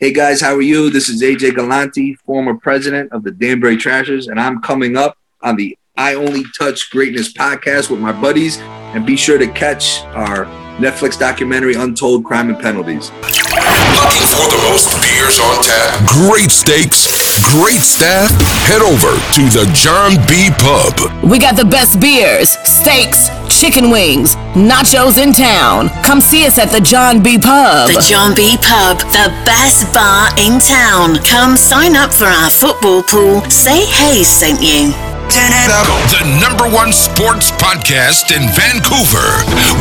[0.00, 0.90] Hey guys, how are you?
[0.90, 5.56] This is AJ Galante, former president of the Danbury Trashers, and I'm coming up on
[5.56, 8.58] the I Only Touch Greatness podcast with my buddies.
[8.94, 10.44] And be sure to catch our
[10.78, 13.10] Netflix documentary, Untold Crime and Penalties.
[13.10, 16.06] Looking for the most beers on tap?
[16.06, 18.30] Great steaks, great staff?
[18.70, 20.50] Head over to the John B.
[20.62, 21.28] Pub.
[21.28, 25.90] We got the best beers, steaks, chicken wings, nachos in town.
[26.06, 27.38] Come see us at the John B.
[27.42, 27.90] Pub.
[27.90, 28.54] The John B.
[28.62, 31.18] Pub, the best bar in town.
[31.26, 33.42] Come sign up for our football pool.
[33.50, 34.94] Say hey sent you.
[35.28, 39.28] The number one sports podcast in Vancouver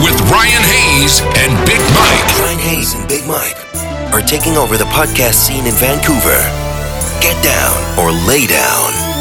[0.01, 2.27] with Ryan Hayes and Big Mike.
[2.41, 3.61] Ryan Hayes and Big Mike
[4.11, 6.41] are taking over the podcast scene in Vancouver.
[7.21, 8.09] Get down or.
[8.27, 9.16] Lay down.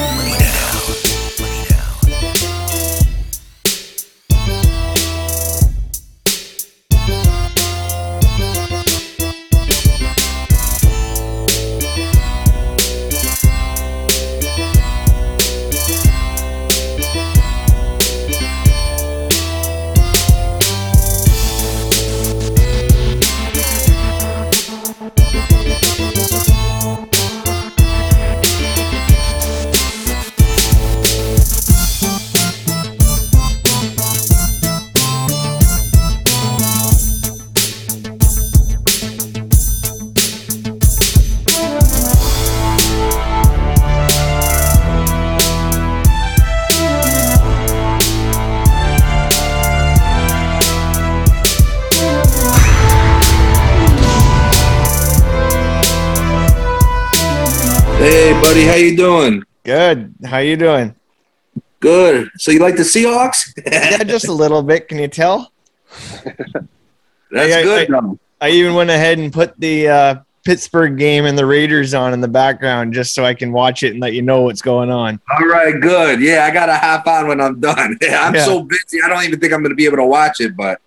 [58.36, 59.42] Hey buddy, how you doing?
[59.64, 60.14] Good.
[60.26, 60.94] How you doing?
[61.80, 62.28] Good.
[62.36, 63.50] So you like the Seahawks?
[63.66, 64.88] Yeah, just a little bit.
[64.88, 65.50] Can you tell?
[67.30, 67.92] That's I- good.
[67.94, 68.18] I- though.
[68.42, 70.14] I even went ahead and put the uh,
[70.44, 73.92] Pittsburgh game and the Raiders on in the background just so I can watch it
[73.92, 75.18] and let you know what's going on.
[75.38, 76.20] All right, good.
[76.20, 77.96] Yeah, I got to hop on when I'm done.
[78.10, 78.44] I'm Yeah.
[78.44, 80.54] so busy, I don't even think I'm going to be able to watch it.
[80.54, 80.78] But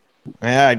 [0.44, 0.76] Yeah.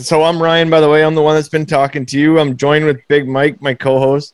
[0.00, 1.04] So I'm Ryan, by the way.
[1.04, 2.38] I'm the one that's been talking to you.
[2.38, 4.33] I'm joined with Big Mike, my co-host.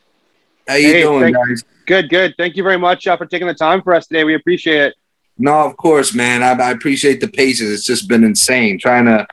[0.70, 1.64] How you Hey, doing, thank- guys?
[1.86, 2.34] Good, good.
[2.38, 4.22] Thank you very much uh, for taking the time for us today.
[4.22, 4.94] We appreciate it.
[5.38, 6.42] No, of course, man.
[6.42, 7.70] I, I appreciate the patience.
[7.70, 9.26] It's just been insane trying to,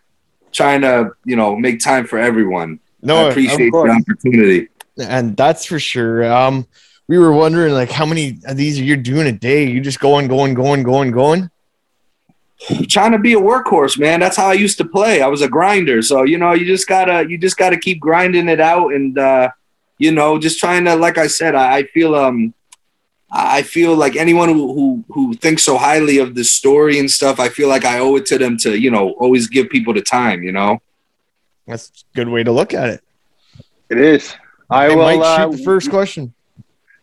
[0.51, 2.79] trying to, you know, make time for everyone.
[3.03, 4.69] No, I appreciate the opportunity.
[4.97, 6.31] and that's for sure.
[6.31, 6.65] Um,
[7.07, 9.69] we were wondering like how many of these are you're doing a day.
[9.69, 11.51] You just going, going, going, going, going.
[12.89, 14.19] Trying to be a workhorse, man.
[14.19, 15.21] That's how I used to play.
[15.21, 18.49] I was a grinder, so you know, you just gotta, you just gotta keep grinding
[18.49, 19.49] it out, and uh,
[19.97, 22.53] you know, just trying to, like I said, I, I feel, um,
[23.29, 27.39] I feel like anyone who, who who thinks so highly of this story and stuff,
[27.41, 30.01] I feel like I owe it to them to, you know, always give people the
[30.01, 30.79] time, you know.
[31.65, 33.01] That's a good way to look at it.
[33.89, 34.33] It is.
[34.69, 35.03] I Hey, will.
[35.03, 36.33] Mike, uh, shoot the first question.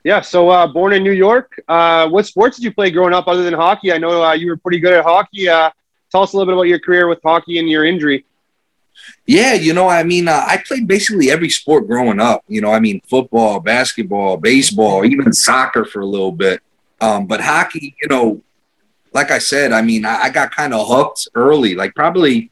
[0.02, 0.22] Yeah.
[0.22, 1.60] So, uh, born in New York.
[1.68, 3.92] Uh, what sports did you play growing up other than hockey?
[3.92, 5.48] I know uh, you were pretty good at hockey.
[5.48, 5.70] Uh,
[6.10, 8.24] tell us a little bit about your career with hockey and your injury.
[9.26, 12.44] Yeah, you know, I mean, uh, I played basically every sport growing up.
[12.48, 16.62] You know, I mean, football, basketball, baseball, even soccer for a little bit.
[17.00, 18.42] Um, but hockey, you know,
[19.12, 21.74] like I said, I mean, I, I got kind of hooked early.
[21.74, 22.50] Like probably,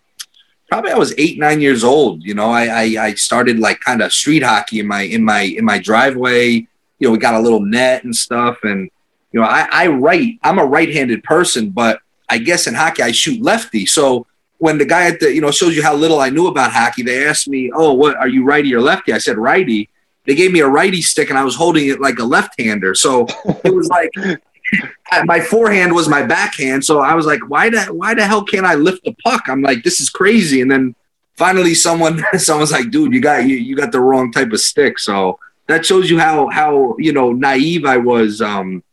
[0.69, 2.23] probably I was eight, nine years old.
[2.23, 5.43] You know, I I, I started like kind of street hockey in my in my
[5.43, 6.67] in my driveway.
[6.99, 8.91] You know, we got a little net and stuff, and
[9.33, 10.39] you know, I, I write.
[10.43, 13.87] I'm a right-handed person, but I guess in hockey I shoot lefty.
[13.87, 14.27] So
[14.63, 17.03] when the guy at the you know shows you how little I knew about hockey,
[17.03, 19.91] they asked me, "Oh, what are you righty or lefty?" I said righty.
[20.25, 22.95] They gave me a righty stick, and I was holding it like a left-hander.
[22.95, 23.27] So
[23.65, 24.13] it was like
[25.25, 26.85] my forehand was my backhand.
[26.85, 29.63] So I was like, "Why the why the hell can't I lift the puck?" I'm
[29.63, 30.95] like, "This is crazy." And then
[31.35, 35.01] finally, someone someone's like, "Dude, you got you, you got the wrong type of stick."
[35.01, 38.41] So that shows you how how you know naive I was.
[38.41, 38.85] Um,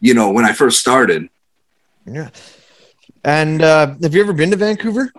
[0.00, 1.28] you know, when I first started.
[2.04, 2.30] Yeah.
[3.24, 5.10] And uh, have you ever been to Vancouver?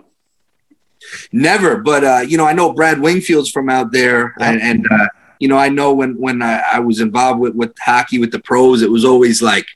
[1.32, 4.50] Never, but uh, you know, I know Brad Wingfield's from out there, Yeah.
[4.52, 5.08] and, and uh,
[5.38, 8.38] you know, I know when when I, I was involved with with hockey with the
[8.40, 9.66] pros, it was always like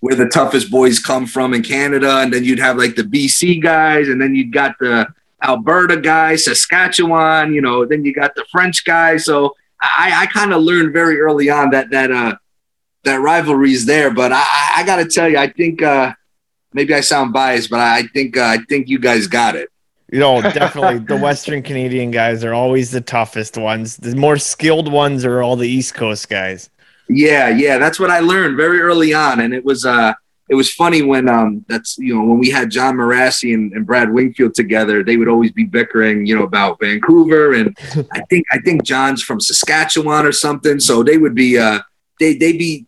[0.00, 3.62] where the toughest boys come from in Canada, and then you'd have like the BC
[3.62, 5.06] guys, and then you'd got the
[5.42, 9.24] Alberta guys, Saskatchewan, you know, then you got the French guys.
[9.24, 12.34] So I, I kind of learned very early on that that uh
[13.04, 14.10] that rivalry is there.
[14.12, 16.12] But I, I, I got to tell you, I think uh,
[16.72, 19.68] maybe I sound biased, but I think uh, I think you guys got it.
[20.10, 23.96] You know, definitely the Western Canadian guys are always the toughest ones.
[23.96, 26.68] The more skilled ones are all the East Coast guys.
[27.08, 30.12] Yeah, yeah, that's what I learned very early on, and it was uh,
[30.52, 33.86] it was funny when um that's you know when we had John Mirasty and, and
[33.86, 37.74] Brad Wingfield together, they would always be bickering, you know, about Vancouver and
[38.12, 40.78] I think I think John's from Saskatchewan or something.
[40.78, 41.80] So they would be uh
[42.20, 42.86] they they be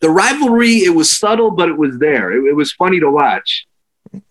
[0.00, 0.78] the rivalry.
[0.78, 2.32] It was subtle, but it was there.
[2.32, 3.66] It, it was funny to watch.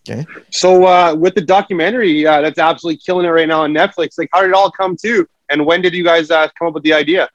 [0.08, 0.26] Okay.
[0.50, 4.28] So uh, with the documentary uh, that's absolutely killing it right now on Netflix, like
[4.32, 5.26] how did it all come to?
[5.48, 7.28] And when did you guys uh, come up with the idea?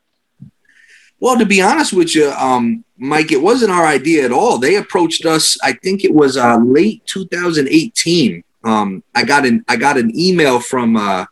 [1.19, 4.57] Well, to be honest with you, um, Mike, it wasn't our idea at all.
[4.57, 5.57] They approached us.
[5.63, 8.43] I think it was uh, late 2018.
[8.63, 11.25] Um, I got an I got an email from uh,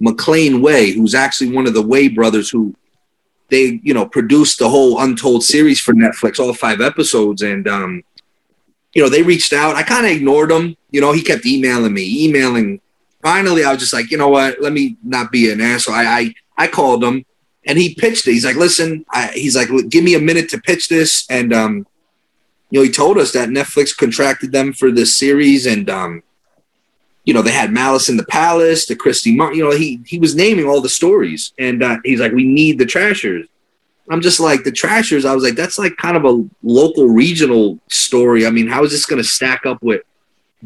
[0.00, 2.74] Maclain Way, who's actually one of the Way brothers who
[3.50, 8.02] they you know produced the whole Untold series for Netflix, all five episodes, and um,
[8.94, 9.76] you know they reached out.
[9.76, 10.76] I kind of ignored them.
[10.90, 12.80] You know, he kept emailing me, emailing.
[13.22, 14.62] Finally, I was just like, you know what?
[14.62, 15.94] Let me not be an asshole.
[15.94, 17.24] I I, I called him
[17.66, 18.32] and he pitched it.
[18.32, 21.26] He's like, listen, I, he's like, give me a minute to pitch this.
[21.28, 21.86] And, um,
[22.70, 25.66] you know, he told us that Netflix contracted them for this series.
[25.66, 26.22] And, um,
[27.24, 30.18] you know, they had Malice in the Palace, the Christy Martin, you know, he, he
[30.18, 31.52] was naming all the stories.
[31.58, 33.46] And uh, he's like, we need the Trashers.
[34.08, 37.78] I'm just like, the Trashers, I was like, that's like kind of a local regional
[37.88, 38.46] story.
[38.46, 40.02] I mean, how is this going to stack up with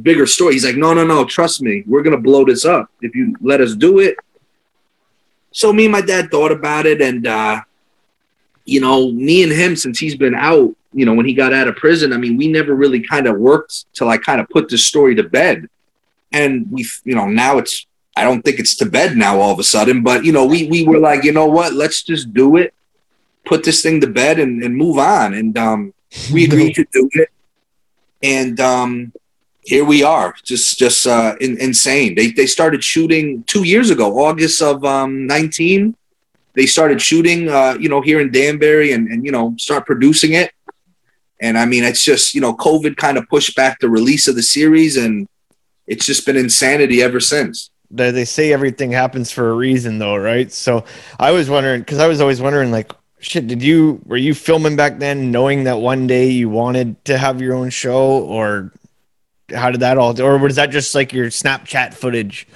[0.01, 0.55] bigger story?
[0.55, 1.85] He's like, no, no, no, trust me.
[1.87, 2.91] We're going to blow this up.
[3.03, 4.17] If you let us do it,
[5.55, 7.61] so me and my dad thought about it, and uh,
[8.65, 11.69] you know, me and him, since he's been out, you know, when he got out
[11.69, 14.69] of prison, I mean, we never really kind of worked till I kind of put
[14.69, 15.69] this story to bed,
[16.35, 17.87] and we, you know, now it's
[18.17, 20.67] I don't think it's to bed now all of a sudden, but you know, we
[20.69, 22.75] we were like, you know what, let's just do it,
[23.45, 25.95] put this thing to bed, and, and move on, and um,
[26.33, 27.31] we agreed to do it,
[28.23, 29.13] and um,
[29.63, 32.15] here we are, just just uh, in, insane.
[32.15, 35.97] They they started shooting two years ago, August of um, nineteen.
[36.55, 40.35] They started shooting, uh, you know, here in Danbury, and and you know, start producing
[40.35, 40.53] it.
[41.41, 44.37] And I mean, it's just you know, COVID kind of pushed back the release of
[44.37, 45.29] the series, and
[45.87, 47.71] it's just been insanity ever since.
[47.91, 50.51] They say everything happens for a reason, though, right?
[50.51, 50.85] So
[51.19, 52.91] I was wondering because I was always wondering, like,
[53.21, 57.19] shit, did you were you filming back then, knowing that one day you wanted to
[57.19, 58.73] have your own show, or
[59.55, 62.47] how did that all or was that just like your snapchat footage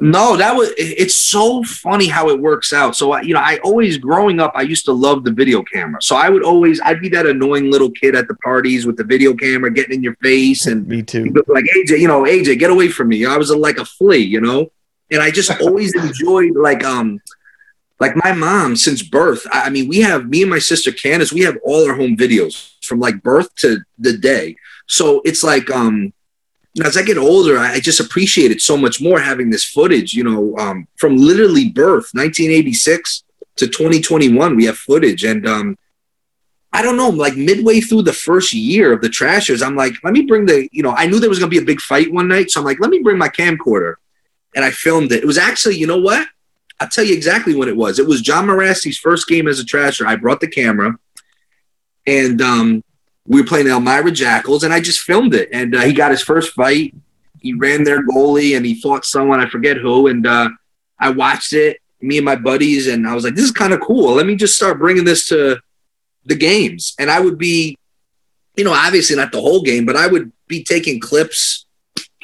[0.00, 2.96] no that was it's so funny how it works out.
[2.96, 6.00] So you know i always growing up i used to love the video camera.
[6.02, 9.04] So i would always i'd be that annoying little kid at the parties with the
[9.04, 11.24] video camera getting in your face and me too.
[11.48, 13.24] like aj you know aj get away from me.
[13.26, 14.70] I was a, like a flea you know?
[15.10, 17.20] And i just always enjoyed like um
[18.00, 21.42] like my mom since birth i mean we have me and my sister candace we
[21.42, 24.56] have all our home videos from like birth to the day.
[24.86, 26.12] So it's like um
[26.80, 30.24] as I get older, I just appreciate it so much more having this footage, you
[30.24, 33.24] know, um, from literally birth, 1986
[33.56, 35.24] to 2021, we have footage.
[35.24, 35.78] And um,
[36.72, 40.14] I don't know, like midway through the first year of the Trashers, I'm like, let
[40.14, 42.10] me bring the, you know, I knew there was going to be a big fight
[42.10, 42.50] one night.
[42.50, 43.96] So I'm like, let me bring my camcorder.
[44.56, 45.22] And I filmed it.
[45.22, 46.26] It was actually, you know what?
[46.80, 47.98] I'll tell you exactly when it was.
[47.98, 50.06] It was John Mirasty's first game as a Trasher.
[50.06, 50.98] I brought the camera.
[52.06, 52.82] And um,
[53.26, 55.48] we were playing Elmira Jackals, and I just filmed it.
[55.52, 56.94] And uh, he got his first fight.
[57.40, 60.08] He ran their goalie, and he fought someone I forget who.
[60.08, 60.50] And uh,
[60.98, 63.80] I watched it, me and my buddies, and I was like, "This is kind of
[63.80, 64.14] cool.
[64.14, 65.60] Let me just start bringing this to
[66.24, 67.78] the games." And I would be,
[68.56, 71.66] you know, obviously not the whole game, but I would be taking clips.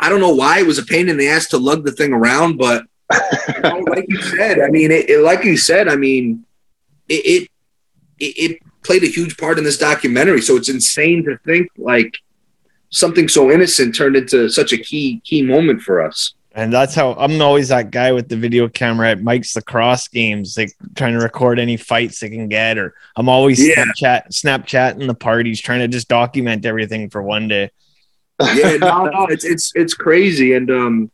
[0.00, 2.12] I don't know why it was a pain in the ass to lug the thing
[2.12, 2.84] around, but
[3.54, 6.44] you know, like you said, I mean, it, it, like you said, I mean,
[7.08, 7.48] it,
[8.18, 10.40] it, it played a huge part in this documentary.
[10.40, 12.16] So it's insane to think like
[12.88, 16.32] something so innocent turned into such a key key moment for us.
[16.52, 20.56] And that's how I'm always that guy with the video camera at Mike's lacrosse games,
[20.56, 23.74] like trying to record any fights they can get, or I'm always yeah.
[23.74, 27.70] Snapchat Snapchatting the parties, trying to just document everything for one day.
[28.40, 31.10] Yeah, no, no, it's it's it's crazy, and um,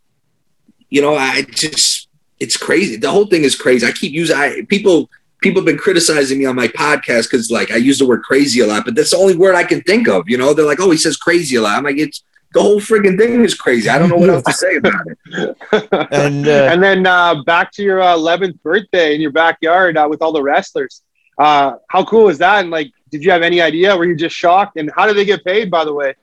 [0.91, 2.97] you know, I just it's crazy.
[2.97, 3.85] The whole thing is crazy.
[3.85, 5.11] I keep using I people
[5.45, 8.61] people have been criticizing me on my podcast because like I use the word crazy
[8.61, 10.29] a lot, but that's the only word I can think of.
[10.29, 11.77] You know, they're like, oh, he says crazy a lot.
[11.77, 12.25] I'm like, it's
[12.55, 13.91] the whole frigging thing is crazy.
[13.91, 15.57] I don't know what else to say about it.
[16.13, 20.09] and uh, and then uh, back to your uh, 11th birthday in your backyard uh,
[20.09, 21.03] with all the wrestlers.
[21.37, 22.61] Uh, how cool is that?
[22.61, 23.95] And like, did you have any idea?
[23.95, 24.79] Were you just shocked?
[24.79, 25.71] And how did they get paid?
[25.71, 26.15] By the way.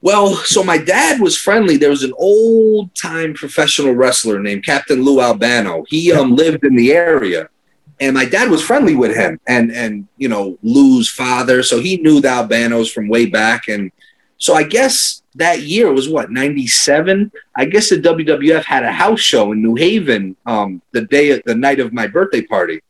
[0.00, 1.76] Well, so my dad was friendly.
[1.76, 5.84] There was an old time professional wrestler named Captain Lou Albano.
[5.88, 7.50] He um, lived in the area
[8.00, 11.96] and my dad was friendly with him and and you know Lou's father, so he
[11.98, 13.90] knew the Albanos from way back, and
[14.38, 17.32] so I guess that year was what '97.
[17.56, 21.54] I guess the WWF had a house show in New Haven um, the day the
[21.54, 22.80] night of my birthday party.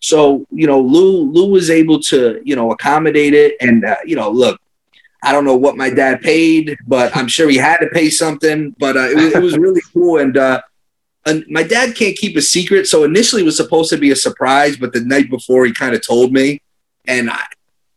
[0.00, 4.16] So you know Lou Lou was able to you know accommodate it, and uh, you
[4.16, 4.60] know look,
[5.24, 8.74] I don't know what my dad paid, but I'm sure he had to pay something.
[8.78, 10.18] But uh, it, was, it was really cool.
[10.18, 10.60] And, uh,
[11.26, 12.86] and my dad can't keep a secret.
[12.86, 15.94] So initially it was supposed to be a surprise, but the night before he kind
[15.94, 16.60] of told me.
[17.06, 17.40] And I,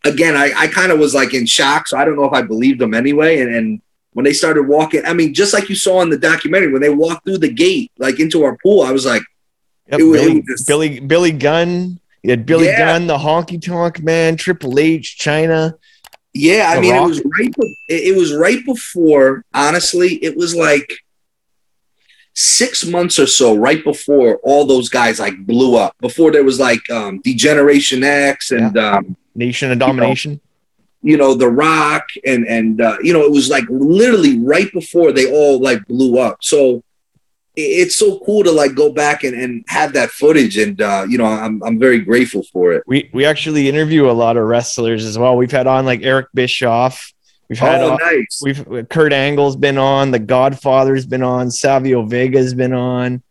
[0.06, 1.88] again, I, I kind of was like in shock.
[1.88, 3.42] So I don't know if I believed them anyway.
[3.42, 3.82] And, and
[4.14, 6.90] when they started walking, I mean, just like you saw in the documentary, when they
[6.90, 9.24] walked through the gate, like into our pool, I was like,
[9.90, 12.00] Yep, It was- Billy, it was just- Billy Billy Gunn.
[12.24, 12.80] You had Billy Yeah.
[12.80, 15.76] Gunn, the honky tonk man, Triple H, Chyna.
[16.34, 17.06] Yeah, I mean, Rock?
[17.06, 17.54] it was right.
[17.90, 19.44] It it was right before.
[19.54, 20.94] Honestly, it was like
[22.40, 25.96] six months or so, right before all those guys like blew up.
[26.00, 30.40] Before there was like um, D-Generation X and um, Nation of Domination.
[31.02, 35.12] you know The Rock and and uh, you know it was like literally right before
[35.12, 36.38] they all like blew up.
[36.44, 36.84] So
[37.56, 41.06] it- it's so cool to like go back and, and have that footage, and uh,
[41.10, 42.84] you know I'm I'm very grateful for it.
[42.86, 45.36] We we actually interview a lot of wrestlers as well.
[45.38, 47.14] We've had on like Eric Bischoff.
[47.50, 48.42] We've had Oh, on, nice.
[48.44, 53.24] we've Kurt Angle's been on, The Godfather's been on, Savio Vega's been on,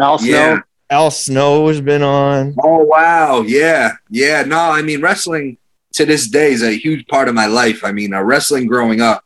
[0.00, 0.28] Al Snow.
[0.28, 0.60] Yeah.
[0.90, 2.54] Al Snow's been on.
[2.62, 4.42] Oh wow, yeah, yeah.
[4.42, 5.58] No, I mean wrestling
[5.94, 7.84] to this day is a huge part of my life.
[7.84, 9.22] I mean, uh, wrestling growing up.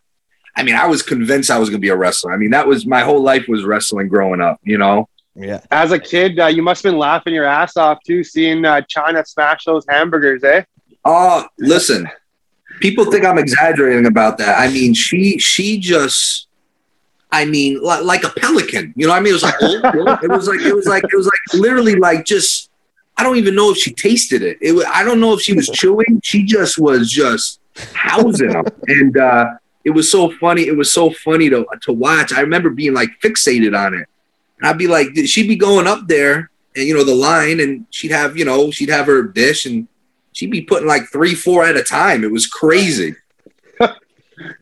[0.56, 2.32] I mean, I was convinced I was going to be a wrestler.
[2.32, 4.58] I mean, that was my whole life was wrestling growing up.
[4.64, 5.08] You know.
[5.34, 5.61] Yeah.
[5.70, 8.80] As a kid, uh, you must have been laughing your ass off too, seeing uh,
[8.82, 10.62] Chyna smash those hamburgers, eh?
[11.04, 12.06] Oh, listen.
[12.82, 14.58] People think I'm exaggerating about that.
[14.58, 16.48] I mean, she she just.
[17.34, 18.92] I mean, like, like a pelican.
[18.94, 20.18] You know, what I mean, it was like oh, oh.
[20.22, 22.70] it was like it was like it was like literally like just.
[23.16, 24.58] I don't even know if she tasted it.
[24.60, 24.72] It.
[24.72, 26.20] wa- I don't know if she was chewing.
[26.24, 27.60] She just was just
[27.94, 29.46] housing them, and uh,
[29.84, 30.66] it was so funny.
[30.66, 32.32] It was so funny to to watch.
[32.32, 34.08] I remember being like fixated on it,
[34.58, 37.86] and I'd be like, she'd be going up there, and you know the line, and
[37.90, 39.86] she'd have you know she'd have her dish, and
[40.32, 42.24] she'd be putting like three, four at a time.
[42.24, 43.14] It was crazy.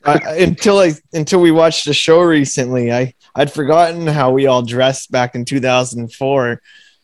[0.04, 4.62] I, until I until we watched the show recently, I I'd forgotten how we all
[4.62, 6.60] dressed back in 2004.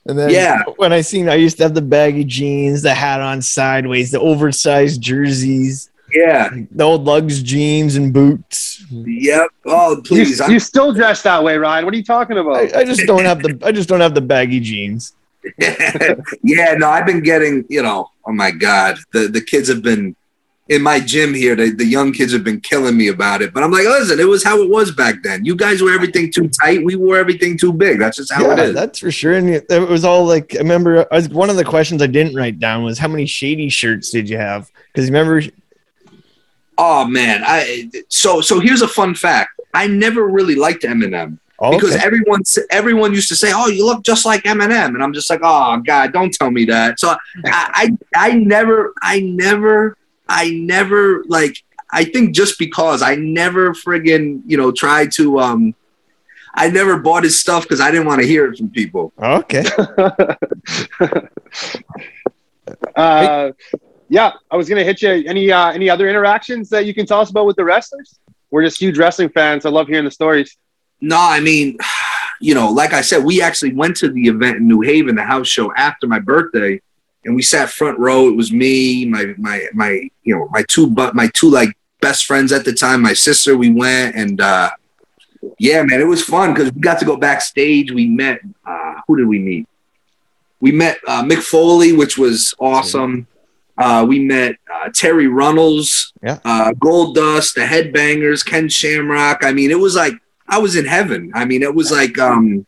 [0.09, 0.63] And then Yeah.
[0.77, 4.21] when I seen, I used to have the baggy jeans, the hat on sideways, the
[4.21, 6.49] oversized jerseys, Yeah.
[6.71, 8.85] the old Lugz jeans and boots.
[8.91, 9.49] Yep.
[9.67, 10.41] Oh, please.
[10.41, 11.85] I'm- you still dress that way, Ryan.
[11.87, 12.55] What are you talking about?
[12.77, 15.13] I, I just don't have the I just don't have the baggy jeans.
[16.43, 20.17] yeah, no, I've been getting, you know, oh my God, the, the kids have been
[20.69, 21.55] in my gym here.
[21.55, 23.55] The, the young kids have been killing me about it.
[23.55, 25.45] But I'm like, listen, it was how it was back then.
[25.45, 26.85] You guys wore everything too tight.
[26.85, 27.99] We wore everything too big.
[28.01, 28.75] That's just how it Yeah, is.
[28.75, 29.35] that's for sure.
[29.35, 31.07] And it it was all like I remember.
[31.13, 34.11] I was, one of the questions I didn't write down was how many shady shirts
[34.11, 34.71] did you have?
[34.93, 35.43] Because remember,
[36.79, 39.51] Oh man, I so so here's a fun fact.
[39.73, 42.05] I never really liked Eminem oh, because okay.
[42.05, 45.29] everyone s- everyone used to say, "Oh, you look just like Eminem," and I'm just
[45.31, 49.97] like, "Oh God, don't tell me that." So I I, I never I never
[50.29, 55.75] I never like I think just because I never friggin' you know tried to um
[56.55, 59.13] I never bought his stuff because I didn't want to hear it from people.
[59.19, 59.65] okay.
[62.97, 63.53] Uh,
[64.09, 65.11] yeah, I was gonna hit you.
[65.11, 68.19] Any uh, any other interactions that you can tell us about with the wrestlers?
[68.51, 69.67] We're just huge wrestling fans.
[69.67, 70.57] I love hearing the stories.
[71.01, 71.77] No, I mean,
[72.41, 75.23] you know, like I said, we actually went to the event in New Haven, the
[75.25, 76.81] house show after my birthday,
[77.25, 78.29] and we sat front row.
[78.29, 82.25] It was me, my my my, you know, my two but my two like best
[82.27, 83.57] friends at the time, my sister.
[83.57, 84.71] We went and uh
[85.59, 87.93] yeah, man, it was fun because we got to go backstage.
[87.93, 89.69] We met uh who did we meet?
[90.61, 93.27] We met uh, Mick Foley, which was awesome.
[93.77, 96.39] Uh, we met uh, Terri Runnels, Yeah.
[96.47, 99.45] uh, Goldust, the Headbangers, Ken Shamrock.
[99.45, 100.15] I mean, it was like
[100.49, 101.33] I was in heaven.
[101.35, 102.67] I mean, it was like um,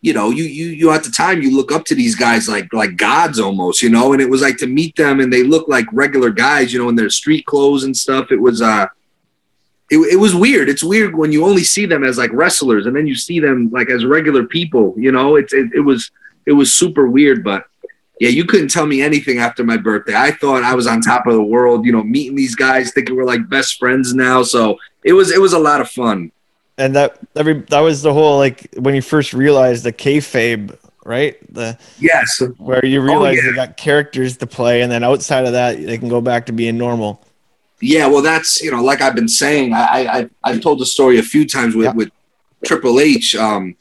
[0.00, 2.72] you know, you you you at the time you look up to these guys like
[2.72, 5.66] like gods almost, you know, and it was like to meet them and they look
[5.68, 8.30] like regular guys, you know, in their street clothes and stuff.
[8.30, 8.86] It was uh
[9.90, 10.68] it, it was weird.
[10.68, 13.70] It's weird when you only see them as like wrestlers and then you see them
[13.72, 15.36] like as regular people, you know.
[15.36, 16.12] It's it, it was
[16.46, 17.64] it was super weird, but
[18.20, 20.14] yeah, you couldn't tell me anything after my birthday.
[20.14, 23.16] I thought I was on top of the world, you know, meeting these guys, thinking
[23.16, 24.42] we're like best friends now.
[24.44, 26.30] So it was it was a lot of fun.
[26.78, 31.36] And that every that was the whole like when you first realized the kayfabe, right?
[31.52, 32.40] The Yes.
[32.58, 33.50] where you realize yeah.
[33.50, 36.52] they got characters to play, and then outside of that, they can go back to
[36.52, 37.20] being normal.
[37.80, 41.18] Yeah, well, that's you know, like I've been saying, I I I've told the story
[41.18, 41.92] a few times with Yeah.
[41.92, 42.10] with
[42.64, 43.34] Triple H.
[43.34, 43.74] Um,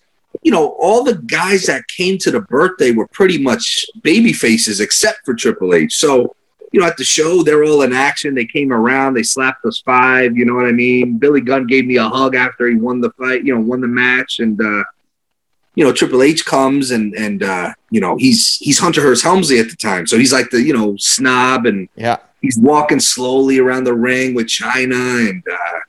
[0.44, 4.80] you know, all the guys that came to the birthday were pretty much baby faces,
[4.80, 5.96] except for Triple H.
[5.96, 6.36] So,
[6.72, 8.36] you know, at the show, they're all in action.
[8.36, 10.36] They came around, they slapped us five.
[10.36, 11.18] You know what I mean?
[11.18, 13.46] Billy Gunn gave me a hug after he won the fight.
[13.46, 14.84] You know, won the match, and uh,
[15.76, 19.60] you know, Triple H comes and and uh, you know he's he's Hunter Hearst Helmsley
[19.60, 23.60] at the time, so he's like the you know snob and Yeah, he's walking slowly
[23.60, 25.80] around the ring with Chyna, and uh,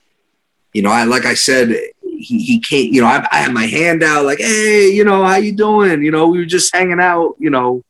[0.73, 1.71] you know, I like I said,
[2.03, 2.93] he he can't.
[2.93, 6.03] You know, I, I had my hand out, like, hey, you know, how you doing?
[6.03, 7.35] You know, we were just hanging out.
[7.39, 7.83] You know,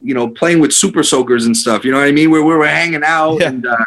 [0.00, 1.84] you know, playing with super soakers and stuff.
[1.84, 2.30] You know what I mean?
[2.30, 3.48] Where we were hanging out, Yeah.
[3.48, 3.84] and uh,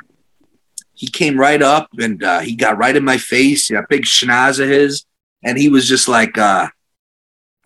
[0.93, 3.69] he came right up and uh, he got right in my face.
[3.69, 5.05] Yeah, big schnoz of his,
[5.43, 6.37] and he was just like.
[6.37, 6.67] uh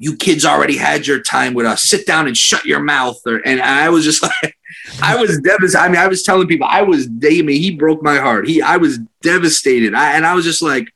[0.04, 1.84] you kids already had your time with us.
[1.84, 3.18] Sit down and shut your mouth.
[3.28, 4.58] Or, and I was just like,
[5.00, 5.78] I was devastated.
[5.84, 8.48] I mean, I was telling people, I was, I mean, he broke my heart.
[8.48, 9.94] He, I was devastated.
[9.94, 10.88] I, and I was just like,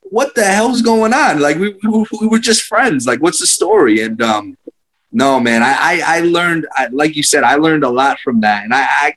[0.00, 1.40] what the hell's going on?
[1.40, 3.06] Like, we, we, we were just friends.
[3.06, 4.00] Like, what's the story?
[4.02, 4.56] And, um,
[5.14, 8.40] no, man, I, I, I learned, I, like you said, I learned a lot from
[8.40, 8.64] that.
[8.64, 9.14] And I, I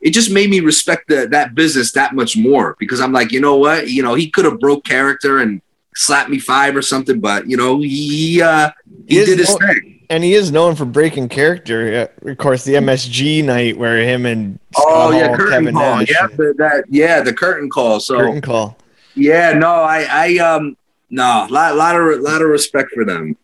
[0.00, 3.40] it just made me respect the, that business that much more because I'm like, you
[3.40, 3.88] know what?
[3.90, 5.60] You know, he could have broke character and
[5.94, 8.70] slapped me five or something, but you know, he, uh,
[9.06, 9.98] he, He did his no- thing.
[10.08, 12.08] And he is known for breaking character.
[12.26, 15.98] Of course, the MSG night where him and Oh Scott yeah, Hall, curtain Kevin call.
[15.98, 18.00] Nash, Yeah, the, that yeah, the curtain call.
[18.00, 18.76] So curtain call.
[19.14, 20.76] yeah, no, I I um
[21.10, 23.36] no, lot lot of lot of respect for them.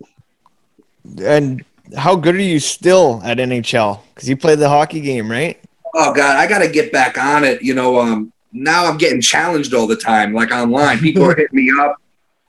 [1.22, 1.64] And
[1.96, 4.00] how good are you still at NHL?
[4.14, 5.60] Because you play the hockey game, right?
[5.94, 7.62] Oh god, I got to get back on it.
[7.62, 10.98] You know, um, now I'm getting challenged all the time, like online.
[10.98, 11.96] People are hitting me up.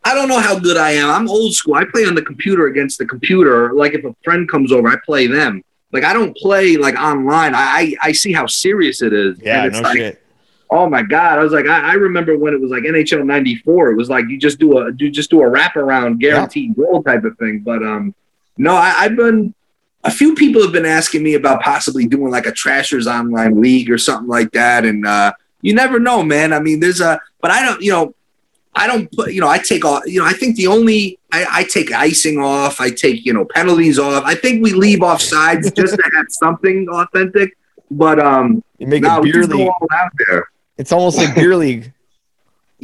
[0.04, 1.10] I don't know how good I am.
[1.10, 1.76] I'm old school.
[1.76, 3.74] I play on the computer against the computer.
[3.74, 5.64] Like if a friend comes over, I play them.
[5.92, 7.56] Like I don't play like online.
[7.56, 9.40] I I, I see how serious it is.
[9.42, 10.24] Yeah, no like, shit.
[10.70, 11.40] Oh my god!
[11.40, 13.92] I was like, I, I remember when it was like NHL '94.
[13.92, 17.24] It was like you just do a you just do a wraparound guaranteed goal type
[17.24, 17.60] of thing.
[17.60, 18.14] But um,
[18.58, 19.54] no, I, I've been.
[20.04, 23.90] A few people have been asking me about possibly doing like a Trashers online league
[23.90, 26.54] or something like that, and uh, you never know, man.
[26.54, 28.14] I mean, there's a, but I don't, you know,
[28.74, 31.46] I don't put, you know, I take all, you know, I think the only, I,
[31.50, 34.24] I take icing off, I take, you know, penalties off.
[34.24, 37.58] I think we leave off sides just to have something authentic.
[37.90, 39.68] But um, You make no, a beer league.
[39.68, 40.48] all out there.
[40.78, 41.92] It's almost like beer league.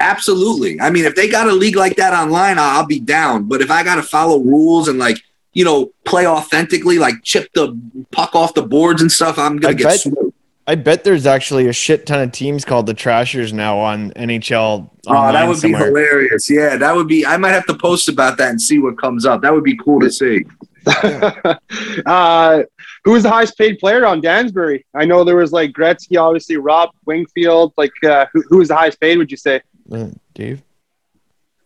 [0.00, 0.80] Absolutely.
[0.80, 3.44] I mean, if they got a league like that online, I'll, I'll be down.
[3.44, 5.18] But if I got to follow rules and like,
[5.52, 7.78] you know, play authentically, like chip the
[8.10, 10.36] puck off the boards and stuff, I'm gonna I get bet- smoked.
[10.66, 14.88] I bet there's actually a shit ton of teams called the Trashers now on NHL.
[15.08, 15.80] Oh, that would somewhere.
[15.80, 16.48] be hilarious.
[16.48, 17.26] Yeah, that would be.
[17.26, 19.42] I might have to post about that and see what comes up.
[19.42, 20.44] That would be cool to see.
[22.06, 22.62] uh,
[23.04, 24.86] who was the highest paid player on Danbury?
[24.94, 27.74] I know there was like Gretzky, obviously Rob Wingfield.
[27.76, 29.18] Like, uh, who, who was the highest paid?
[29.18, 29.60] Would you say?
[29.90, 30.62] Uh, Dave.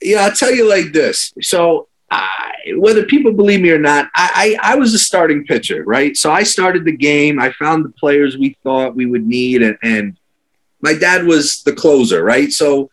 [0.00, 1.32] Yeah, I'll tell you like this.
[1.40, 5.82] So, I, whether people believe me or not, I, I I was a starting pitcher,
[5.84, 6.16] right?
[6.16, 7.40] So I started the game.
[7.40, 10.16] I found the players we thought we would need, and, and
[10.80, 12.52] my dad was the closer, right?
[12.52, 12.90] So,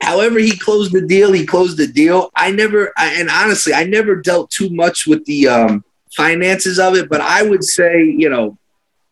[0.00, 2.30] however he closed the deal, he closed the deal.
[2.36, 6.94] I never, I, and honestly, I never dealt too much with the um, finances of
[6.94, 7.08] it.
[7.08, 8.58] But I would say, you know,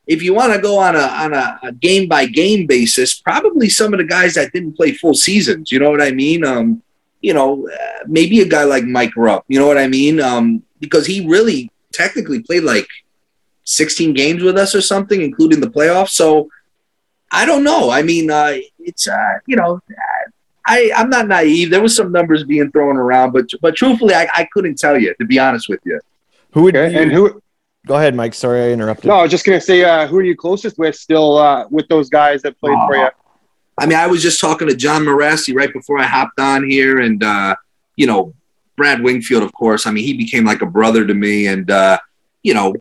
[0.07, 3.69] if you want to go on a on a, a game by game basis, probably
[3.69, 5.73] some of the guys that didn't play full seasons.
[5.73, 6.45] You know what I mean?
[6.45, 6.83] Um,
[7.21, 9.45] you know, uh, maybe a guy like Mike Rupp.
[9.49, 10.21] You know what I mean?
[10.21, 12.87] Um, because he really technically played like
[13.65, 16.11] 16 games with us or something, including the playoffs.
[16.11, 16.51] So
[17.33, 17.91] I don't know.
[17.91, 19.81] I mean, uh, it's uh, you know,
[20.67, 21.71] I I'm not naive.
[21.71, 25.15] There was some numbers being thrown around, but but truthfully, I, I couldn't tell you
[25.19, 26.01] to be honest with you.
[26.53, 26.93] Who would Okay.
[26.93, 27.43] you, And who?
[27.87, 28.35] Go ahead, Mike.
[28.35, 29.07] Sorry I interrupted.
[29.07, 31.87] No, I was just gonna say, uh, who are you closest with still uh, with
[31.89, 33.09] those guys that played for you?
[33.77, 37.01] I mean, I was just talking to John Mirasty right before I hopped on here,
[37.01, 37.57] and uh,
[37.97, 38.35] you know,
[38.77, 39.87] Brad Wingfield, of course.
[39.87, 41.99] I mean, he became like a brother to me, and uh,
[42.43, 42.75] you know,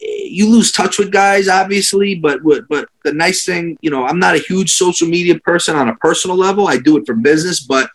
[0.00, 4.34] you lose touch with guys, obviously, but but the nice thing, you know, I'm not
[4.34, 6.68] a huge social media person on a personal level.
[6.68, 7.90] I do it for business, but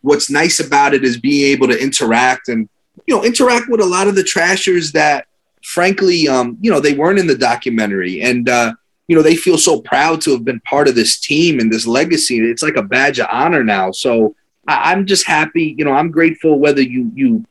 [0.00, 2.68] what's nice about it is being able to interact and
[3.06, 5.26] you know interact with a lot of the trashers that,
[5.64, 8.72] frankly, um, you know, they weren't in the documentary, and uh,
[9.08, 11.86] you know, they feel so proud to have been part of this team and this
[11.86, 12.38] legacy.
[12.38, 13.90] It's like a badge of honor now.
[13.90, 14.34] So
[14.68, 15.74] I, I'm just happy.
[15.76, 17.44] You know, I'm grateful whether you you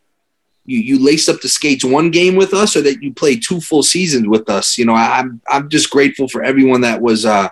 [0.66, 3.60] you you laced up the skates one game with us or that you played two
[3.60, 4.78] full seasons with us.
[4.78, 7.50] You know, I, I'm I'm just grateful for everyone that was uh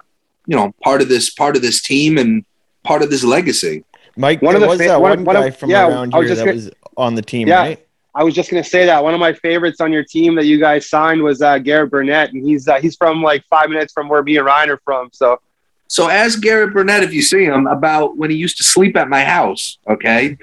[0.48, 2.46] you know part of this part of this team and
[2.84, 3.84] part of this legacy.
[4.18, 5.88] Mike, One there of the was fa- that one- one, one of- guy from yeah,
[5.88, 7.60] around here that gonna- was on the team, Yeah.
[7.62, 7.86] right?
[8.14, 10.60] I was just gonna say that one of my favorites on your team that you
[10.60, 14.10] guys signed was uh, Garrett Burnett, and he's uh, he's from like five minutes from
[14.10, 15.10] where me and Ryan are from.
[15.14, 15.40] So
[15.88, 19.08] So ask Garrett Burnett if you see him about when he used to sleep at
[19.10, 19.78] my house.
[19.90, 20.38] Okay.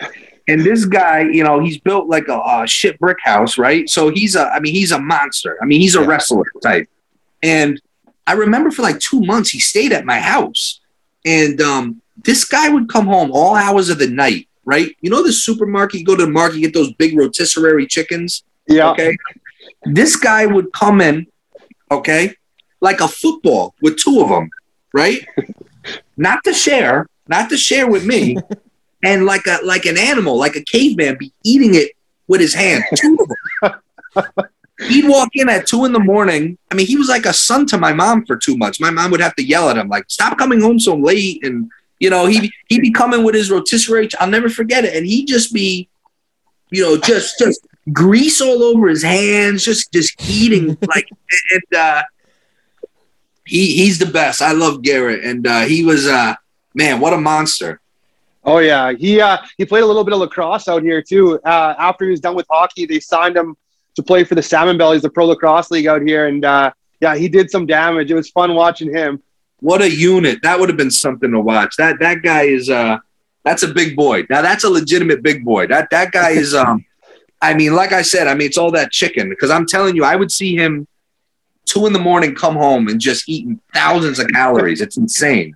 [0.47, 3.87] And this guy, you know, he's built like a, a shit brick house, right?
[3.89, 5.59] So he's a, I mean, he's a monster.
[5.61, 6.07] I mean, he's a Yeah.
[6.07, 6.89] wrestler type.
[7.43, 7.79] And
[8.27, 10.81] I remember for like two months he stayed at my house,
[11.27, 14.95] and um, this guy would come home all hours of the night, right?
[15.01, 16.01] You know, the supermarket.
[16.01, 18.45] You go to the market, you get those big rotisserie chickens.
[18.69, 19.17] yeah, Okay.
[19.85, 21.27] This guy would come in,
[21.91, 22.35] okay,
[22.81, 24.51] like a football with two of them,
[24.93, 25.27] right?
[26.19, 28.37] not to share, not to share with me,
[29.05, 31.93] and like a like an animal, like a caveman, be eating it
[32.27, 32.85] with his hand.
[32.95, 33.29] Two of
[33.73, 34.47] them.
[34.89, 36.59] He'd walk in at two in the morning.
[36.71, 38.81] I mean, he was like a son to my mom for two months.
[38.81, 41.71] My mom would have to yell at him, like, "Stop coming home so late." And
[42.01, 44.09] you know, he he'd be coming with his rotisserie.
[44.19, 44.97] I'll never forget it.
[44.97, 45.89] And he'd just be,
[46.71, 51.09] you know, just just grease all over his hands, just just eating like
[51.53, 52.03] and uh
[53.45, 54.43] he he's the best.
[54.43, 55.25] I love Garrett.
[55.25, 56.35] And uh he was uh
[56.75, 57.81] man, what a monster.
[58.45, 61.39] Oh yeah, he uh, he played a little bit of lacrosse out here too.
[61.45, 63.57] Uh, after he was done with hockey, they signed him
[63.95, 67.29] to play for the Salmonbellies, the pro lacrosse league out here, and uh, yeah, he
[67.29, 68.11] did some damage.
[68.11, 69.23] It was fun watching him.
[69.61, 70.41] What a unit!
[70.43, 71.77] That would have been something to watch.
[71.77, 72.99] That that guy is uh,
[73.45, 74.25] that's a big boy.
[74.31, 75.67] Now that's a legitimate big boy.
[75.67, 76.85] That that guy is um,
[77.43, 80.05] I mean, like I said, I mean it's all that chicken because I'm telling you,
[80.05, 80.87] I would see him
[81.65, 84.81] two in the morning come home and just eating thousands of calories.
[84.81, 85.55] It's insane.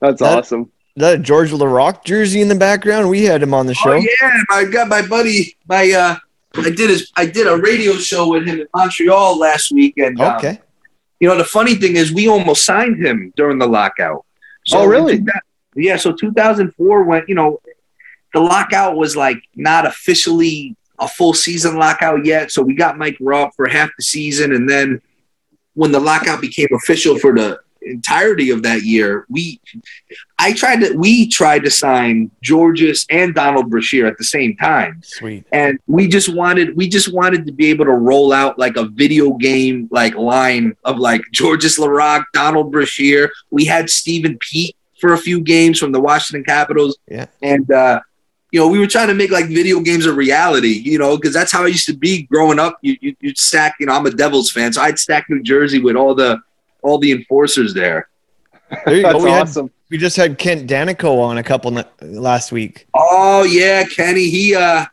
[0.00, 0.70] That's That- awesome.
[0.96, 3.10] that George Laraque jersey in the background.
[3.10, 3.92] We had him on the show.
[3.92, 5.56] Oh yeah, I got my buddy.
[5.68, 6.16] My uh,
[6.54, 7.10] I did his.
[7.16, 10.60] I did a radio show with him in Montreal last week, and uh, Okay.
[11.20, 14.24] You know the funny thing is we almost signed him during the lockout.
[14.72, 15.14] Oh, really?
[15.14, 15.40] in two thou-
[15.76, 15.96] Yeah.
[15.96, 17.60] So 2004 when You know,
[18.34, 22.50] the lockout was like not officially a full season lockout yet.
[22.50, 25.00] So we got Mike Rupp for half the season, and then
[25.74, 29.60] when the lockout became official for the entirety of that year, we
[30.38, 35.00] I tried to we tried to sign Georges and Donald Brashear at the same time
[35.02, 35.44] Sweet.
[35.52, 38.84] and we just wanted we just wanted to be able to roll out like a
[38.84, 43.30] video game like line of like Georges Laraque, Donald Brashear.
[43.50, 46.98] We had Stephen Peat for a few games from the Washington Capitals.
[47.08, 47.26] Yeah.
[47.42, 48.00] And uh
[48.52, 51.34] you know, we were trying to make like video games a reality, you know, because
[51.34, 52.78] that's how I used to be growing up.
[52.80, 55.80] You, you you'd stack, you know, I'm a Devils fan, so I'd stack New Jersey
[55.80, 56.40] with all the
[56.86, 58.08] all the enforcers there.
[58.84, 59.24] There you That's go.
[59.24, 59.70] We, had, awesome.
[59.90, 62.86] we just had Kent Daneyko on a couple n- last week.
[62.94, 64.28] Oh yeah, Kenny.
[64.28, 64.84] He uh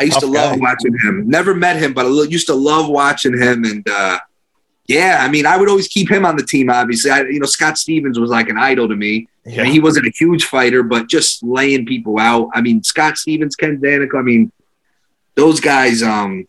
[0.00, 0.58] I used Tough to love guy.
[0.60, 1.28] watching him.
[1.28, 4.18] Never met him, but I lo- used to love watching him and uh
[4.86, 6.70] yeah, I mean, I would always keep him on the team.
[6.70, 9.28] Obviously, I, you know, Scott Stevens was like an idol to me.
[9.46, 9.62] I Yeah.
[9.64, 12.48] mean, he wasn't a huge fighter, but just laying people out.
[12.54, 14.18] I mean, Scott Stevens, Ken Daneyko.
[14.18, 14.50] I mean,
[15.34, 16.02] those guys.
[16.02, 16.46] Um,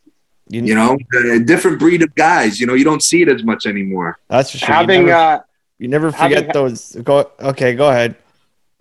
[0.50, 0.98] You, you know,
[1.32, 2.60] a different breed of guys.
[2.60, 4.18] You know, you don't see it as much anymore.
[4.28, 4.74] that's for sure.
[4.74, 5.40] Having you never, uh,
[5.78, 6.96] you never forget ha- those.
[7.04, 7.32] Go.
[7.40, 8.16] Okay, go ahead.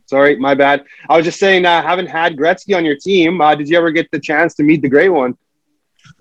[0.07, 0.85] sorry, my bad.
[1.11, 3.91] I was just saying, uh, having had Gretzky on your team, uh, did you ever
[3.91, 5.37] get the chance to meet the great one?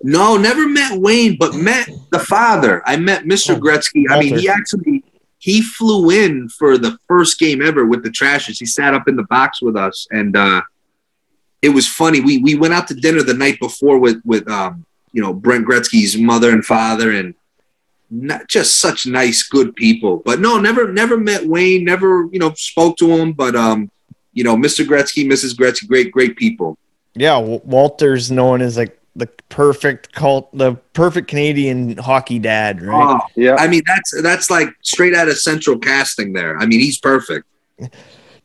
[0.02, 2.82] No, never met Wayne, but met the father.
[2.86, 3.56] I met Mr.
[3.56, 4.04] Oh, Gretzky.
[4.10, 4.40] I mean, Walter.
[4.40, 5.04] he actually
[5.38, 8.58] he flew in for the first game ever with the Trashers.
[8.58, 10.60] He sat up in the box with us, and uh,
[11.62, 12.20] it was funny.
[12.20, 15.66] We we went out to dinner the night before with with um, you know Brent
[15.66, 17.34] Gretzky's mother and father, and
[18.10, 20.22] not just such nice, good people.
[20.24, 21.84] But no, never never met Wayne.
[21.84, 23.90] Never you know spoke to him, but um,
[24.32, 24.86] you know Mr.
[24.86, 25.54] Gretzky, Mrs.
[25.54, 26.78] Gretzky, great great people.
[27.14, 33.20] Yeah, W- Walter's known as like the perfect cult, the perfect Canadian hockey dad, right?
[33.20, 33.56] Oh, Yeah.
[33.58, 36.56] I mean, that's that's like straight out of central casting there.
[36.58, 37.44] I mean, he's perfect.
[37.80, 37.88] Do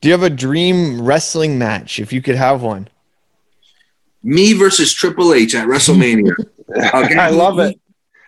[0.10, 2.88] you have a dream wrestling match if you could have one?
[4.24, 6.34] Me versus Triple H at WrestleMania.
[6.70, 7.80] Okay, I love it.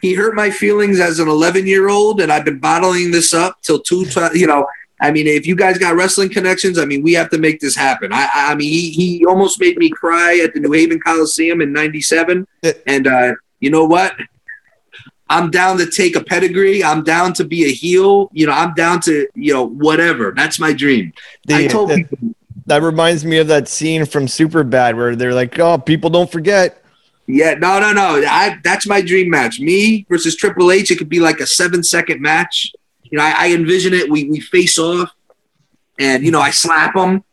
[0.02, 3.58] He hurt my feelings as an 11 year old, and I've been bottling this up
[3.62, 4.06] till two.
[4.06, 4.68] tw- You know,
[5.02, 7.76] I mean, if you guys got wrestling connections, I mean, we have to make this
[7.76, 8.14] happen.
[8.14, 11.74] I, I mean, he, he almost made me cry at the New Haven Coliseum in
[11.74, 12.46] '97,
[12.86, 14.14] and uh, you know what?
[15.28, 16.84] I'm down to take a pedigree.
[16.84, 18.30] I'm down to be a heel.
[18.32, 20.34] You know, I'm down to you know whatever.
[20.36, 21.14] That's my dream.
[21.50, 22.36] I told the- people.
[22.68, 26.84] that reminds me of that scene from Superbad where they're like, "Oh, people don't forget."
[27.28, 28.24] Yeah, no, no, no.
[28.28, 29.60] I that's my dream match.
[29.60, 30.92] Me versus Triple H.
[30.92, 32.72] It could be like a seven second match.
[33.04, 34.10] You know, I, I envision it.
[34.10, 35.10] We we face off,
[36.00, 37.24] and you know, I slap him,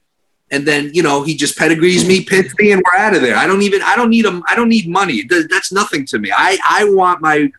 [0.50, 3.36] and then you know he just pedigrees me, pins me, and we're out of there.
[3.36, 3.82] I don't even.
[3.82, 4.42] I don't need him.
[4.48, 5.24] I don't need money.
[5.24, 6.32] That's nothing to me.
[6.34, 7.50] I I want my.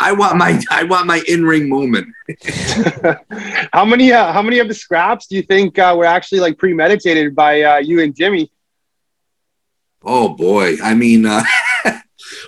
[0.00, 2.08] I want my I want my in ring moment.
[3.72, 6.56] how many uh, how many of the scraps do you think uh, were actually like
[6.58, 8.50] premeditated by uh, you and Jimmy?
[10.02, 10.76] Oh boy.
[10.82, 11.42] I mean, uh,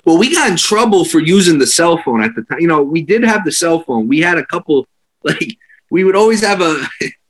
[0.07, 2.61] well, we got in trouble for using the cell phone at the time.
[2.61, 4.07] You know, we did have the cell phone.
[4.07, 4.87] We had a couple,
[5.23, 5.57] like,
[5.91, 6.81] we would always have a,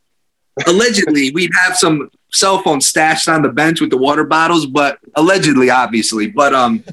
[0.67, 4.99] allegedly, we'd have some cell phone stashed on the bench with the water bottles, but
[5.15, 6.27] allegedly, obviously.
[6.27, 6.83] But, um,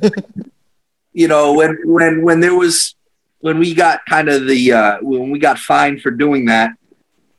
[1.12, 2.94] you know, when, when, when there was,
[3.40, 6.70] when we got kind of the, uh, when we got fined for doing that,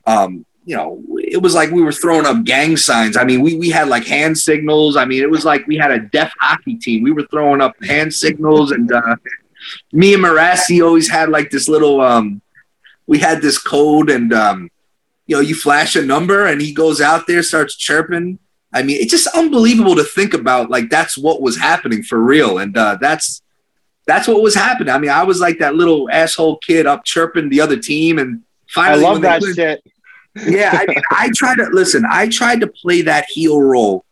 [0.05, 3.17] um, you know, it was like we were throwing up gang signs.
[3.17, 4.97] I mean, we, we had like hand signals.
[4.97, 7.04] I mean, it was like we had a deaf hockey team.
[7.04, 9.15] We were throwing up hand signals, and uh,
[9.93, 12.41] me and Mirasty always had like this little um,
[13.06, 14.71] we had this code, and um,
[15.28, 18.39] you know, you flash a number, and he goes out there, starts chirping.
[18.73, 20.71] I mean, it's just unbelievable to think about.
[20.71, 23.43] Like that's what was happening for real, and uh, that's
[24.08, 24.93] that's what was happening.
[24.93, 28.41] I mean, I was like that little asshole kid up chirping the other team, and
[28.67, 29.84] finally, I love that shit.
[30.36, 32.04] Yeah, I, mean, I tried to listen.
[32.10, 34.04] I tried to play that heel role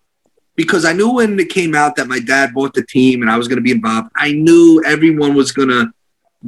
[0.55, 3.37] because I knew when it came out that my dad bought the team and I
[3.37, 4.09] was going to be involved.
[4.15, 5.91] I knew everyone was going to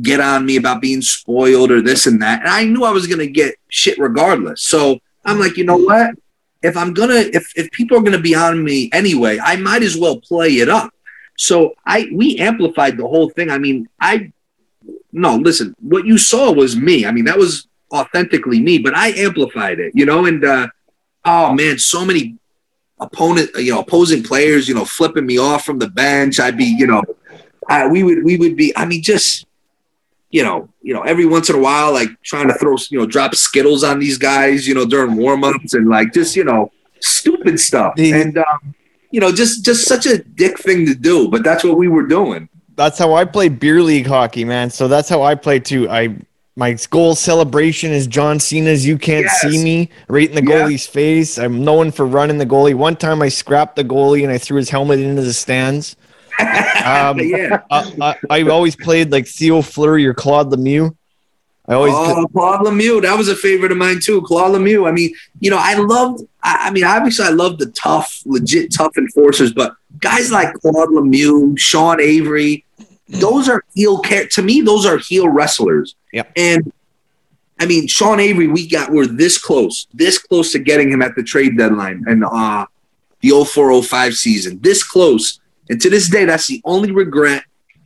[0.02, 3.08] get on me about being spoiled or this and that, and I knew I was
[3.08, 4.62] going to get shit regardless.
[4.62, 6.16] So I'm like, you know what?
[6.62, 9.84] If I'm gonna, if if people are going to be on me anyway, I might
[9.84, 10.92] as well play it up.
[11.38, 13.52] So I we amplified the whole thing.
[13.52, 14.32] I mean, I
[15.12, 17.06] no, listen, what you saw was me.
[17.06, 20.68] I mean, that was authentically me, but I amplified it, you know, and uh
[21.24, 22.38] oh man, so many
[23.00, 26.40] opponent, you know, opposing players, you know, flipping me off from the bench.
[26.40, 27.04] I'd be, you know,
[27.70, 29.46] I, we would we would be, I mean, just
[30.32, 33.06] you know, you know, every once in a while, like trying to throw, you know,
[33.06, 37.60] drop skittles on these guys, you know, during warm-ups and like just, you know, stupid
[37.60, 37.94] stuff.
[37.98, 38.76] And um
[39.12, 42.06] you know, just just such a dick thing to do, but that's what we were
[42.06, 42.50] doing.
[42.76, 44.70] That's how I play beer league hockey, man.
[44.70, 45.90] So that's how I play too.
[45.90, 46.18] I
[46.56, 49.42] my goal celebration is John Cena's "You Can't yes.
[49.42, 50.64] See Me" right in the yeah.
[50.64, 51.38] goalie's face.
[51.38, 52.76] I'm known for running the goalie.
[52.76, 55.96] One time I scrapped the goalie and I threw his helmet into the stands.
[56.40, 57.62] um, yeah.
[57.72, 60.94] I, I, I, always played like Theo Fleury or Claude Lemieux.
[61.66, 63.02] I always oh Claude Lemieux.
[63.02, 64.22] That was a favorite of mine too.
[64.22, 64.88] Claude Lemieux.
[64.88, 66.24] I mean, you know, I loved.
[66.44, 70.90] I, I mean, obviously, I love the tough, legit tough enforcers, but guys like Claude
[70.90, 72.65] Lemieux, Sean Avery,
[73.08, 74.28] those are heel care.
[74.28, 75.96] To me, those are heel wrestlers.
[76.12, 76.24] Yeah.
[76.36, 76.72] And
[77.60, 81.16] I mean, Sean Avery, we got we're this close, this close to getting him at
[81.16, 82.66] the trade deadline and uh
[83.22, 84.60] the 0405 season.
[84.62, 85.40] This close.
[85.70, 87.44] And to this day, that's the only regret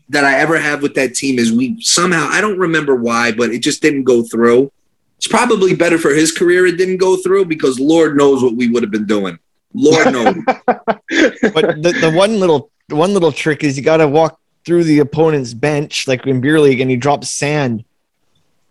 [0.10, 3.52] that I ever have with that team is we somehow I don't remember why, but
[3.52, 4.72] it just didn't go through.
[5.18, 8.70] It's probably better for his career it didn't go through because Lord knows what we
[8.70, 9.38] would have been doing.
[9.74, 10.36] Lord knows.
[10.66, 14.84] but the, the one little the one little trick is you got to walk through
[14.84, 17.84] the opponent's bench like in beer league and he drops sand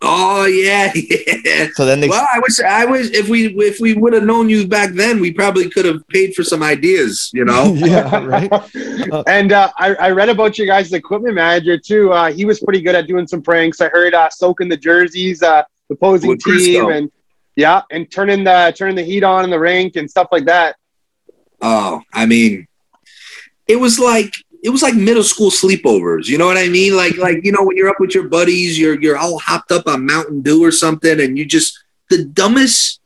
[0.01, 0.91] Oh yeah,
[1.43, 1.67] yeah.
[1.73, 2.07] So then they.
[2.07, 5.19] Well, I wish I wish if we if we would have known you back then,
[5.19, 7.29] we probably could have paid for some ideas.
[7.33, 7.73] You know.
[7.75, 8.23] yeah.
[8.23, 8.49] Right.
[9.27, 12.13] and uh, I I read about your guys' equipment manager too.
[12.13, 13.81] Uh, he was pretty good at doing some pranks.
[13.81, 16.97] I heard uh, soaking the jerseys, uh, the opposing team, Crisco.
[16.97, 17.11] and
[17.57, 20.77] yeah, and turning the turning the heat on in the rink and stuff like that.
[21.61, 22.69] Oh, I mean,
[23.67, 26.27] it was like it was like middle school sleepovers.
[26.27, 26.95] You know what I mean?
[26.95, 29.87] Like like you know when you're up with your buddies, you're you're all hopped up
[29.87, 32.99] on Mountain Dew or something, and you just the dumbest,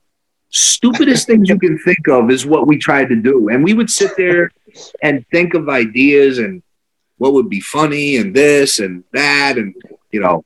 [0.50, 3.50] stupidest things you can think of is what we tried to do.
[3.50, 4.52] And we would sit there
[5.02, 6.63] and think of ideas and
[7.18, 9.76] what would be funny and this and that and
[10.12, 10.44] you know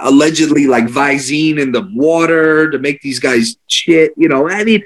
[0.00, 4.12] allegedly like Visine in the water to make these guys shit.
[4.16, 4.82] You know, I mean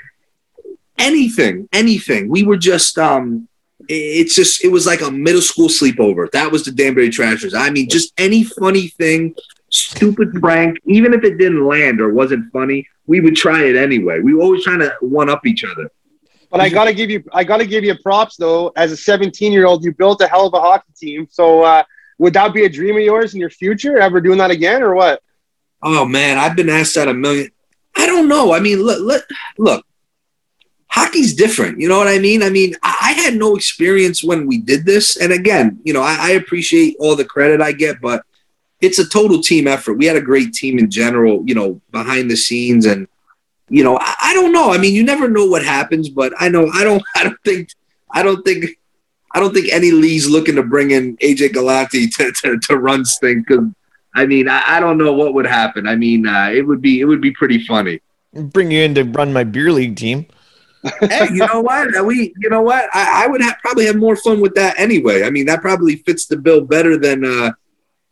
[0.98, 2.28] anything, anything.
[2.28, 3.48] We were just um
[3.88, 6.30] it's just it was like a middle school sleepover.
[6.32, 7.54] That was the Danbury Trashers.
[7.54, 9.34] I mean, just any funny thing,
[9.70, 14.20] stupid prank, even if it didn't land or wasn't funny, we would try it anyway.
[14.20, 15.90] We were always trying to one up each other.
[16.50, 18.72] But I gotta give you, I gotta give you props though.
[18.76, 21.26] As a 17 year old, you built a hell of a hockey team.
[21.30, 21.82] So uh,
[22.18, 23.98] would that be a dream of yours in your future?
[23.98, 25.20] Ever doing that again, or what?
[25.82, 27.50] Oh man, I've been asked that a million.
[27.96, 28.52] I don't know.
[28.52, 29.24] I mean, look, look,
[29.58, 29.84] look
[30.94, 31.80] hockey's different.
[31.80, 32.40] You know what I mean?
[32.40, 35.16] I mean, I had no experience when we did this.
[35.16, 38.24] And again, you know, I, I, appreciate all the credit I get, but
[38.80, 39.94] it's a total team effort.
[39.94, 42.86] We had a great team in general, you know, behind the scenes.
[42.86, 43.08] And,
[43.68, 44.72] you know, I, I don't know.
[44.72, 47.70] I mean, you never know what happens, but I know I don't I don't think
[48.10, 48.66] I don't think
[49.32, 53.04] I don't think any league's looking to bring in AJ Galante to, to, to run
[53.20, 53.66] because
[54.14, 55.88] I mean I, I, don't know what would happen.
[55.88, 58.00] I mean uh, it would be it would be pretty funny.
[58.32, 60.26] Bring you in to run my beer league team
[61.00, 62.06] hey, you know what?
[62.06, 62.88] We, you know what?
[62.94, 65.22] I, I would have, probably have more fun with that anyway.
[65.22, 67.52] I mean, that probably fits the bill better than, uh,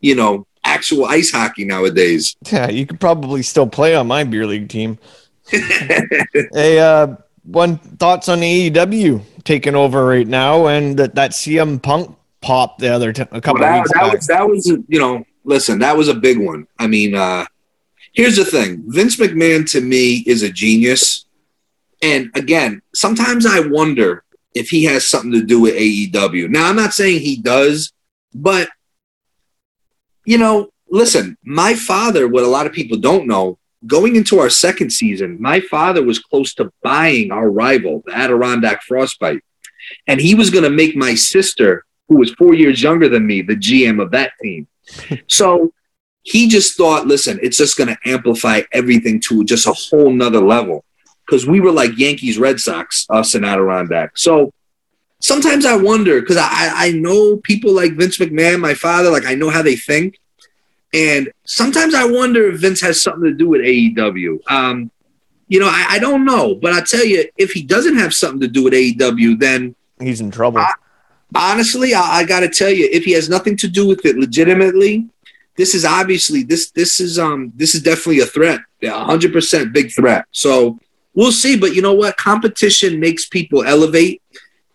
[0.00, 2.36] you know, actual ice hockey nowadays.
[2.52, 4.98] Yeah, you could probably still play on my beer league team.
[5.50, 11.82] hey, uh, one thoughts on the AEW taking over right now, and that that CM
[11.82, 14.12] Punk pop the other t- a couple well, that, weeks that back.
[14.12, 16.66] Was, that was, you know, listen, that was a big one.
[16.78, 17.46] I mean, uh,
[18.12, 21.21] here's the thing: Vince McMahon to me is a genius
[22.02, 26.50] and again, sometimes I wonder if he has something to do with AEW.
[26.50, 27.92] Now, I'm not saying he does,
[28.34, 28.68] but
[30.24, 34.50] you know, listen, my father, what a lot of people don't know, going into our
[34.50, 39.42] second season, my father was close to buying our rival, the Adirondack Frostbite.
[40.06, 43.42] And he was going to make my sister, who was four years younger than me,
[43.42, 44.68] the GM of that team.
[45.26, 45.72] so
[46.22, 50.40] he just thought, listen, it's just going to amplify everything to just a whole nother
[50.40, 50.84] level.
[51.26, 54.18] Because we were like Yankees, Red Sox, us and Adirondack.
[54.18, 54.52] So
[55.20, 59.34] sometimes I wonder because I, I know people like Vince McMahon, my father, like I
[59.34, 60.18] know how they think.
[60.92, 64.38] And sometimes I wonder if Vince has something to do with AEW.
[64.50, 64.90] Um,
[65.48, 68.40] you know, I, I, don't know, but I tell you, if he doesn't have something
[68.40, 70.58] to do with AEW, then he's in trouble.
[70.58, 70.72] I,
[71.34, 74.16] honestly, I, I got to tell you, if he has nothing to do with it
[74.16, 75.08] legitimately,
[75.56, 79.72] this is obviously this this is um this is definitely a threat, a hundred percent
[79.72, 80.24] big threat.
[80.32, 80.78] So
[81.14, 81.56] we'll see.
[81.56, 82.16] But you know what?
[82.16, 84.22] Competition makes people elevate.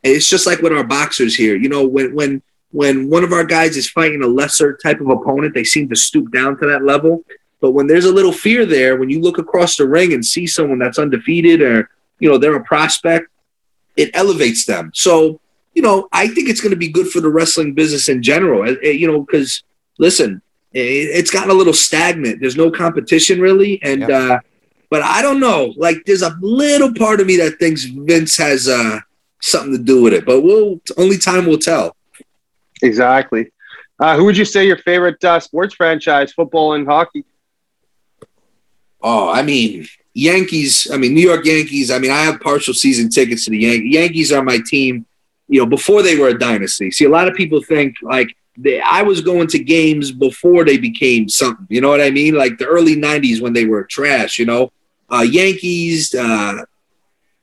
[0.03, 1.55] And it's just like with our boxers here.
[1.55, 5.09] You know, when when when one of our guys is fighting a lesser type of
[5.09, 7.23] opponent, they seem to stoop down to that level.
[7.59, 10.45] But when there's a little fear there, when you look across the ring and see
[10.45, 13.27] someone that's undefeated or you know they're a prospect,
[13.95, 14.91] it elevates them.
[14.93, 15.39] So
[15.73, 18.67] you know, I think it's going to be good for the wrestling business in general.
[18.81, 19.63] You know, because
[19.99, 20.41] listen,
[20.73, 22.39] it's gotten a little stagnant.
[22.39, 24.17] There's no competition really, and yeah.
[24.17, 24.39] uh,
[24.89, 25.73] but I don't know.
[25.77, 28.99] Like, there's a little part of me that thinks Vince has uh,
[29.41, 31.95] something to do with it, but we'll only time will tell.
[32.81, 33.51] Exactly.
[33.99, 37.25] Uh, who would you say your favorite uh, sports franchise, football and hockey?
[39.01, 40.87] Oh, I mean, Yankees.
[40.91, 41.91] I mean, New York Yankees.
[41.91, 43.93] I mean, I have partial season tickets to the Yankees.
[43.93, 45.05] Yankees are my team.
[45.47, 46.91] You know, before they were a dynasty.
[46.91, 50.77] See, a lot of people think like they, I was going to games before they
[50.77, 51.67] became something.
[51.69, 52.35] You know what I mean?
[52.35, 54.39] Like the early '90s when they were trash.
[54.39, 54.71] You know,
[55.09, 56.13] uh, Yankees.
[56.13, 56.63] Uh,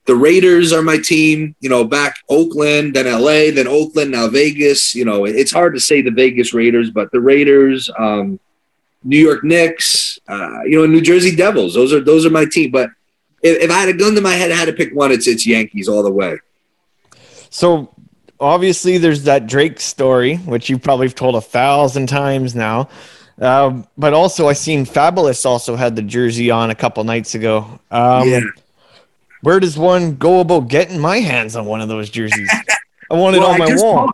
[0.07, 1.55] the Raiders are my team.
[1.61, 4.94] You know, back Oakland, then LA, then Oakland, now Vegas.
[4.94, 8.38] You know, it's hard to say the Vegas Raiders, but the Raiders, um,
[9.03, 11.74] New York Knicks, uh, you know, New Jersey Devils.
[11.74, 12.70] Those are those are my team.
[12.70, 12.90] But
[13.42, 15.12] if, if I had a gun to my head, I had to pick one.
[15.12, 16.38] It's it's Yankees all the way.
[17.50, 17.94] So
[18.40, 22.88] obviously, there's that Drake story, which you probably have told a thousand times now.
[23.40, 27.81] Um, but also, I seen Fabolous also had the jersey on a couple nights ago.
[27.90, 28.40] Um, yeah
[29.44, 32.51] where does one go about getting my hands on one of those jerseys?
[33.11, 34.11] I want it well, on my wall.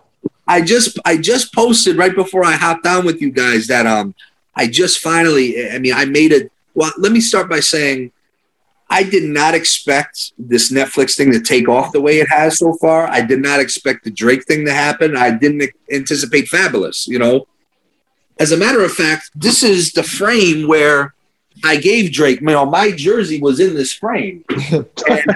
[0.49, 4.13] I just I just posted right before I hopped on with you guys that um
[4.57, 8.11] I just finally I mean I made it well let me start by saying
[8.93, 12.75] I did not expect this Netflix thing to take off the way it has so
[12.75, 13.07] far.
[13.07, 15.17] I did not expect the Drake thing to happen.
[15.17, 17.47] I didn't anticipate Fabolous, you know.
[18.41, 21.15] As a matter of fact, this is the frame where
[21.63, 24.87] I gave Drake, you know, my jersey was in this frame, and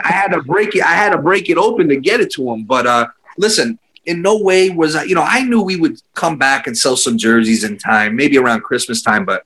[0.02, 0.82] I had to break it.
[0.82, 2.64] I had to break it open to get it to him.
[2.64, 6.38] But uh, listen, in no way was I, you know, I knew we would come
[6.38, 9.44] back and sell some jerseys in time, maybe around Christmas time, but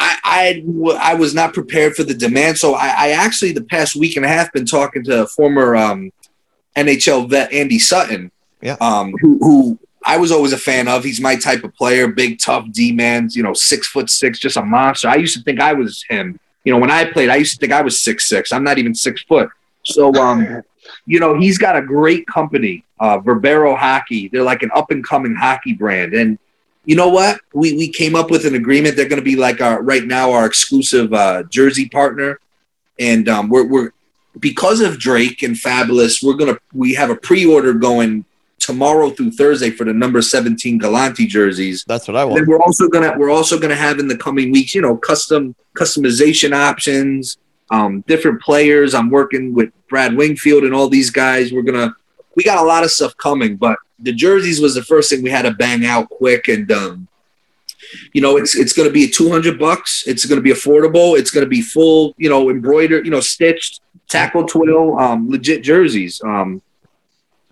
[0.00, 2.56] I, I, I was not prepared for the demand.
[2.58, 6.10] So I, I actually, the past week and a half, been talking to former um,
[6.74, 8.32] NHL vet Andy Sutton,
[8.62, 8.76] yeah.
[8.80, 11.04] um, who, who I was always a fan of.
[11.04, 14.56] He's my type of player, big, tough D man, you know, six foot six, just
[14.56, 15.08] a monster.
[15.08, 16.40] I used to think I was him.
[16.64, 18.52] You know, when I played, I used to think I was six six.
[18.52, 19.50] I'm not even six foot.
[19.84, 20.62] So, um,
[21.04, 24.28] you know, he's got a great company, uh, Verbero Hockey.
[24.28, 26.14] They're like an up and coming hockey brand.
[26.14, 26.38] And
[26.84, 27.40] you know what?
[27.52, 28.96] We we came up with an agreement.
[28.96, 32.40] They're going to be like our right now our exclusive uh, jersey partner,
[32.98, 33.92] and um, we're we're
[34.38, 38.24] because of Drake and Fabolous, we're gonna we have a pre order going
[38.58, 41.84] tomorrow through Thursday for the number 17 Galante jerseys.
[41.88, 42.40] That's what I want.
[42.40, 45.54] And we're also gonna we're also gonna have in the coming weeks, you know, custom
[45.76, 47.38] customization options,
[47.70, 48.94] um, different players.
[48.94, 51.52] I'm working with Brad Wingfield and all these guys.
[51.52, 51.94] We're gonna
[52.36, 55.30] we got a lot of stuff coming, but the jerseys was the first thing we
[55.30, 57.08] had to bang out quick and um,
[58.12, 61.30] you know it's it's going to be 200 bucks it's going to be affordable it's
[61.30, 66.22] going to be full you know embroidered you know stitched tackle twill um, legit jerseys
[66.22, 66.62] um,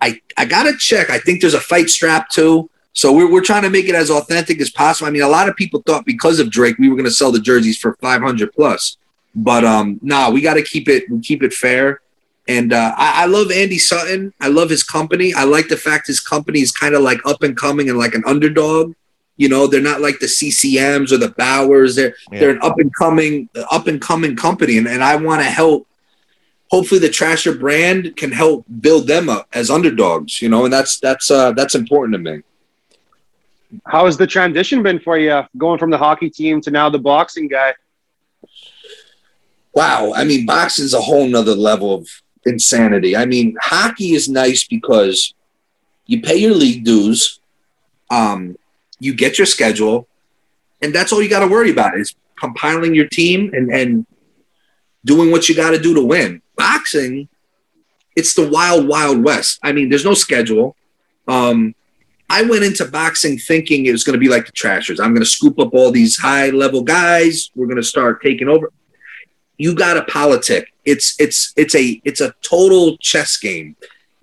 [0.00, 1.10] I, I got to check.
[1.10, 2.70] I think there's a fight strap too.
[2.92, 5.08] So we're, we're trying to make it as authentic as possible.
[5.08, 7.30] I mean, a lot of people thought because of Drake, we were going to sell
[7.30, 8.96] the jerseys for 500 plus,
[9.34, 12.00] but um, nah, we got to keep it keep it fair.
[12.48, 14.32] And uh, I, I, love Andy Sutton.
[14.40, 15.34] I love his company.
[15.34, 18.14] I like the fact his company is kind of like up and coming and like
[18.14, 18.94] an underdog.
[19.36, 21.94] You know, they're not like the CCMs or the Bauers.
[21.94, 22.40] They're yeah.
[22.40, 25.86] they're an up and coming up and coming company, and, and I want to help
[26.70, 30.98] hopefully the Trasher brand can help build them up as underdogs, you know, and that's
[30.98, 32.42] that's uh, that's important to me.
[33.86, 36.98] How has the transition been for you, going from the hockey team to now the
[36.98, 37.74] boxing guy?
[39.74, 42.08] Wow, I mean, boxing is a whole nother level of
[42.48, 43.16] insanity.
[43.16, 45.34] I mean, hockey is nice because
[46.06, 47.40] you pay your league dues,
[48.10, 48.56] um,
[48.98, 50.08] you get your schedule,
[50.82, 54.06] and that's all you got to worry about is compiling your team and and
[55.04, 57.28] doing what you got to do to win boxing,
[58.14, 59.60] it's the wild, wild west.
[59.62, 60.76] I mean, there's no schedule.
[61.26, 61.74] Um,
[62.28, 65.00] I went into boxing thinking it was going to be like the Trashers.
[65.00, 67.50] I'm going to scoop up all these high level guys.
[67.54, 68.70] We're going to start taking over.
[69.58, 70.72] You got a politic.
[70.84, 73.76] It's it's it's a it's a total chess game.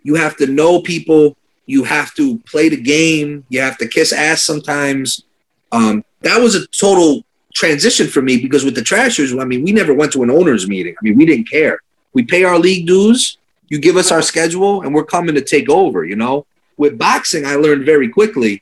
[0.04, 1.38] You have to know people.
[1.66, 3.46] You have to play the game.
[3.50, 5.24] You have to kiss ass sometimes.
[5.72, 7.24] Um, that was a total
[7.54, 10.68] transition for me because with the Trashers, I mean, we never went to an owners
[10.68, 10.96] meeting.
[10.98, 11.80] I mean, we didn't care.
[12.14, 13.38] We pay our league dues.
[13.68, 16.06] You give us our schedule, and we're coming to take over.
[16.06, 16.46] You know,
[16.78, 18.62] with boxing, I learned very quickly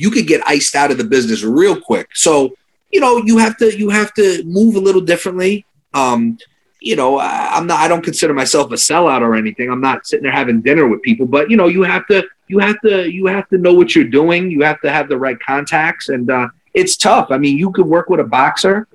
[0.00, 2.08] you could get iced out of the business real quick.
[2.14, 2.56] So,
[2.90, 5.66] you know, you have to you have to move a little differently.
[5.94, 6.38] Um,
[6.80, 9.70] you know, I, I'm not I don't consider myself a sellout or anything.
[9.70, 12.58] I'm not sitting there having dinner with people, but you know, you have to you
[12.58, 14.50] have to you have to know what you're doing.
[14.50, 17.28] You have to have the right contacts, and uh, it's tough.
[17.30, 18.86] I mean, you could work with a boxer.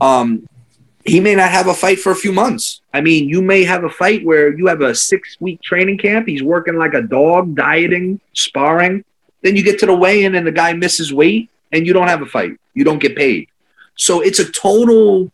[0.00, 0.48] Um,
[1.06, 2.80] he may not have a fight for a few months.
[2.92, 6.26] I mean, you may have a fight where you have a six week training camp.
[6.26, 9.04] He's working like a dog, dieting, sparring.
[9.42, 12.08] Then you get to the weigh in and the guy misses weight and you don't
[12.08, 12.58] have a fight.
[12.74, 13.48] You don't get paid.
[13.94, 15.30] So it's a total.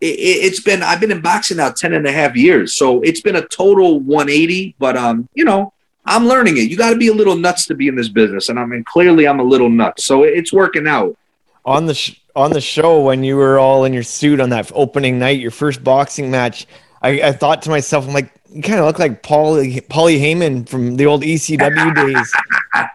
[0.00, 2.74] It, has been, I've been in boxing now 10 and a half years.
[2.74, 4.76] So it's been a total 180.
[4.78, 5.72] But, um, you know,
[6.04, 6.70] I'm learning it.
[6.70, 8.48] You got to be a little nuts to be in this business.
[8.48, 10.04] And I mean, clearly I'm a little nuts.
[10.04, 11.16] So it's working out.
[11.64, 14.70] On the, sh- on the show when you were all in your suit on that
[14.74, 16.66] opening night, your first boxing match,
[17.02, 20.68] I, I thought to myself, I'm like, you kind of look like Paul Paulie Heyman
[20.68, 22.34] from the old ECW days.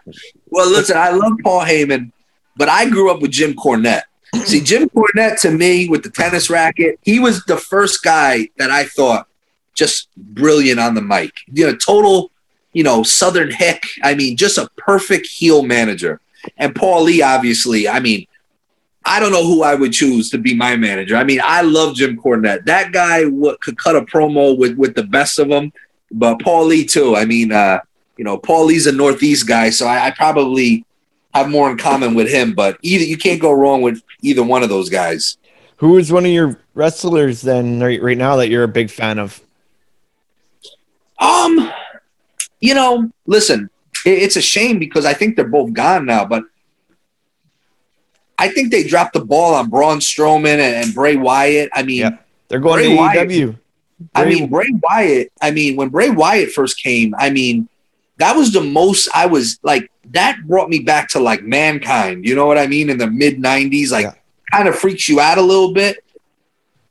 [0.50, 2.10] well, listen, I love Paul Heyman,
[2.56, 4.02] but I grew up with Jim Cornette.
[4.44, 8.70] See, Jim Cornette to me with the tennis racket, he was the first guy that
[8.70, 9.28] I thought
[9.74, 11.32] just brilliant on the mic.
[11.52, 12.30] You know, total,
[12.72, 13.84] you know, Southern hick.
[14.02, 16.20] I mean, just a perfect heel manager.
[16.56, 18.26] And Paulie, obviously, I mean,
[19.04, 21.16] I don't know who I would choose to be my manager.
[21.16, 22.64] I mean, I love Jim Cornette.
[22.64, 25.72] That guy w- could cut a promo with with the best of them,
[26.10, 27.14] but Paulie too.
[27.14, 27.80] I mean, uh,
[28.16, 30.86] you know, Paulie's a Northeast guy, so I, I probably
[31.34, 32.54] have more in common with him.
[32.54, 35.36] But either you can't go wrong with either one of those guys.
[35.78, 39.18] Who is one of your wrestlers then right, right now that you're a big fan
[39.18, 39.40] of?
[41.18, 41.70] Um,
[42.60, 43.70] you know, listen,
[44.06, 46.44] it, it's a shame because I think they're both gone now, but
[48.38, 51.70] I think they dropped the ball on Braun Strowman and, and Bray Wyatt.
[51.72, 52.26] I mean, yep.
[52.48, 53.46] they're going Bray to AEW.
[53.46, 53.56] Wyatt,
[54.14, 55.32] I mean, Bray Wyatt.
[55.40, 57.68] I mean, when Bray Wyatt first came, I mean,
[58.18, 59.90] that was the most I was like.
[60.14, 62.24] That brought me back to like Mankind.
[62.24, 62.90] You know what I mean?
[62.90, 64.14] In the mid '90s, like, yeah.
[64.50, 65.98] kind of freaks you out a little bit.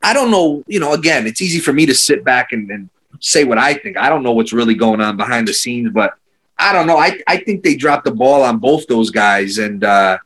[0.02, 0.64] I don't know.
[0.68, 3.74] You know, again, it's easy for me to sit back and, and say what I
[3.74, 3.98] think.
[3.98, 6.14] I don't know what's really going on behind the scenes, but
[6.58, 6.98] I don't know.
[6.98, 9.84] I I think they dropped the ball on both those guys, and.
[9.84, 10.18] uh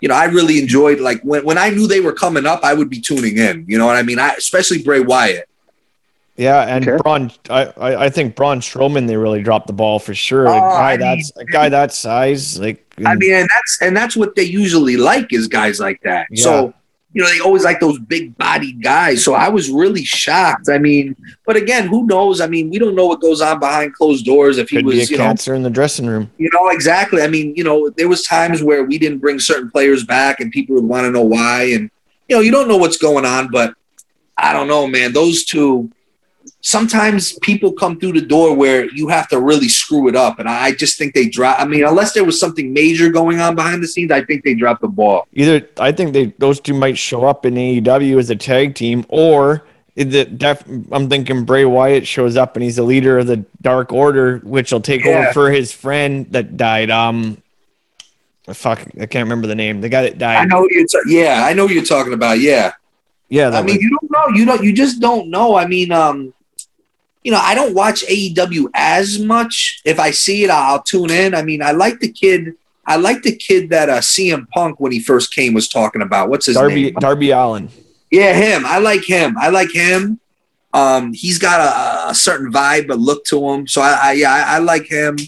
[0.00, 2.72] you know, I really enjoyed like when, when I knew they were coming up, I
[2.72, 3.66] would be tuning in.
[3.68, 4.18] You know what I mean?
[4.18, 5.49] I especially Bray Wyatt.
[6.36, 7.02] Yeah, and okay.
[7.02, 10.48] Braun, I, I, think Braun Strowman, they really dropped the ball for sure.
[10.48, 13.82] Oh, a oh, guy I that's a guy that size, like I mean, and that's
[13.82, 16.28] and that's what they usually like is guys like that.
[16.30, 16.42] Yeah.
[16.42, 16.74] So
[17.12, 19.24] you know, they always like those big bodied guys.
[19.24, 20.68] So I was really shocked.
[20.68, 22.40] I mean, but again, who knows?
[22.40, 24.58] I mean, we don't know what goes on behind closed doors.
[24.58, 26.30] If he Could was, a you cancer know, in the dressing room.
[26.38, 27.22] You know, exactly.
[27.22, 30.52] I mean, you know, there was times where we didn't bring certain players back, and
[30.52, 31.64] people would want to know why.
[31.64, 31.90] And
[32.28, 33.74] you know, you don't know what's going on, but
[34.38, 35.12] I don't know, man.
[35.12, 35.90] Those two
[36.62, 40.38] sometimes people come through the door where you have to really screw it up.
[40.38, 41.58] And I just think they drop.
[41.58, 44.54] I mean, unless there was something major going on behind the scenes, I think they
[44.54, 45.26] dropped the ball.
[45.32, 49.04] Either I think they those two might show up in AEW as a tag team,
[49.08, 49.64] or
[49.96, 53.92] the def, I'm thinking Bray Wyatt shows up and he's the leader of the Dark
[53.92, 55.10] Order, which will take yeah.
[55.10, 56.90] over for his friend that died.
[56.90, 57.42] Um,
[58.52, 59.80] fuck, I can't remember the name.
[59.80, 60.36] The guy that died.
[60.36, 60.86] I know you're.
[60.86, 62.40] T- yeah, I know you're talking about.
[62.40, 62.72] Yeah.
[63.28, 64.36] Yeah, I mean, was- you don't know.
[64.36, 64.64] You don't.
[64.64, 65.54] You just don't know.
[65.54, 66.34] I mean, um,
[67.22, 69.80] you know, I don't watch AEW as much.
[69.84, 71.34] If I see it, I'll tune in.
[71.34, 72.54] I mean, I like the kid.
[72.86, 76.30] I like the kid that uh, CM Punk when he first came was talking about.
[76.30, 76.94] What's his Darby, name?
[76.94, 77.68] Darby Allin.
[78.10, 78.64] Yeah, him.
[78.64, 79.36] I like him.
[79.38, 80.18] I like him.
[80.72, 83.66] Um, he's got a, a certain vibe, a look to him.
[83.66, 85.18] So I, I yeah, I, I like him.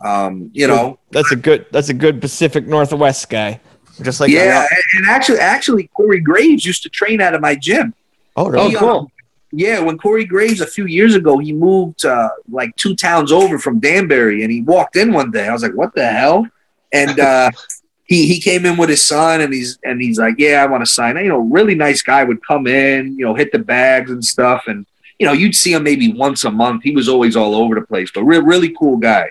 [0.00, 1.66] Um, you know, that's a good.
[1.72, 3.60] That's a good Pacific Northwest guy.
[4.02, 7.54] Just like yeah, and, and actually, actually, Corey Graves used to train out of my
[7.54, 7.94] gym.
[8.36, 8.76] Oh, really?
[8.76, 9.10] Oh, cool.
[9.56, 13.58] Yeah, when Corey Graves a few years ago, he moved uh, like two towns over
[13.58, 15.48] from Danbury, and he walked in one day.
[15.48, 16.46] I was like, "What the hell?"
[16.92, 17.50] And uh,
[18.04, 20.84] he he came in with his son, and he's and he's like, "Yeah, I want
[20.84, 24.10] to sign." You know, really nice guy would come in, you know, hit the bags
[24.10, 24.84] and stuff, and
[25.18, 26.82] you know, you'd see him maybe once a month.
[26.82, 29.30] He was always all over the place, but re- really cool guy.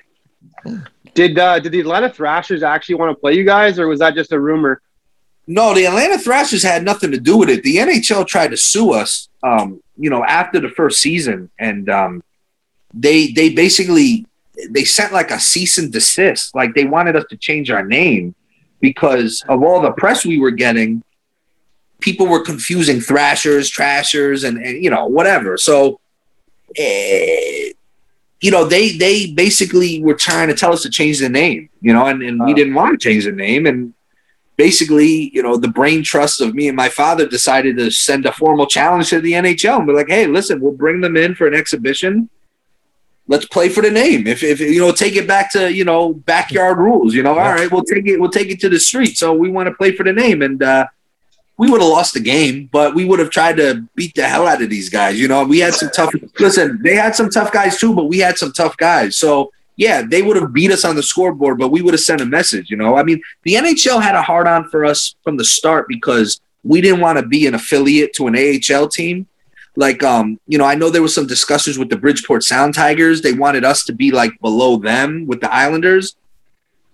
[1.14, 4.16] Did uh, did the Atlanta Thrashers actually want to play you guys, or was that
[4.16, 4.82] just a rumor?
[5.46, 7.62] No, the Atlanta Thrashers had nothing to do with it.
[7.62, 12.24] The NHL tried to sue us, um, you know, after the first season, and um,
[12.94, 14.26] they they basically
[14.70, 16.56] they sent like a cease and desist.
[16.56, 18.36] Like they wanted us to change our name
[18.80, 21.04] because of all the press we were getting.
[22.00, 25.58] People were confusing thrashers, trashers, and, and you know whatever.
[25.58, 26.00] So,
[26.76, 27.72] eh,
[28.42, 31.70] you know, they they basically were trying to tell us to change the name.
[31.82, 33.66] You know, and, and we didn't want to change the name.
[33.66, 33.94] And
[34.58, 38.32] basically, you know, the brain trust of me and my father decided to send a
[38.32, 41.48] formal challenge to the NHL and be like, hey, listen, we'll bring them in for
[41.48, 42.30] an exhibition.
[43.28, 44.28] Let's play for the name.
[44.28, 47.16] If, if you know, take it back to you know backyard rules.
[47.16, 48.20] You know, all right, we'll take it.
[48.20, 49.18] We'll take it to the street.
[49.18, 50.86] So we want to play for the name, and uh,
[51.58, 54.46] we would have lost the game, but we would have tried to beat the hell
[54.46, 55.20] out of these guys.
[55.20, 56.14] You know, we had some tough.
[56.40, 59.18] Listen, they had some tough guys too, but we had some tough guys.
[59.18, 62.22] So yeah, they would have beat us on the scoreboard, but we would have sent
[62.22, 62.70] a message.
[62.70, 65.88] You know, I mean, the NHL had a hard on for us from the start
[65.88, 69.28] because we didn't want to be an affiliate to an AHL team.
[69.76, 73.22] Like, um, you know, I know there was some discussions with the Bridgeport Sound Tigers.
[73.22, 76.16] They wanted us to be like below them with the Islanders,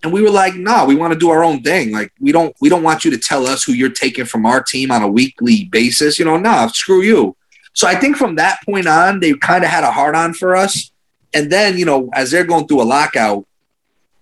[0.03, 1.91] and we were like, no, nah, we want to do our own thing.
[1.91, 4.63] Like, we don't, we don't want you to tell us who you're taking from our
[4.63, 6.17] team on a weekly basis.
[6.17, 7.35] You know, nah, screw you.
[7.73, 10.55] So I think from that point on, they kind of had a hard on for
[10.55, 10.90] us
[11.33, 13.45] and then, you know, as they're going through a lockout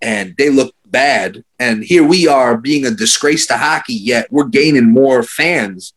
[0.01, 4.45] and they look bad, and here we are being a disgrace to hockey, yet we're
[4.45, 5.93] gaining more fans.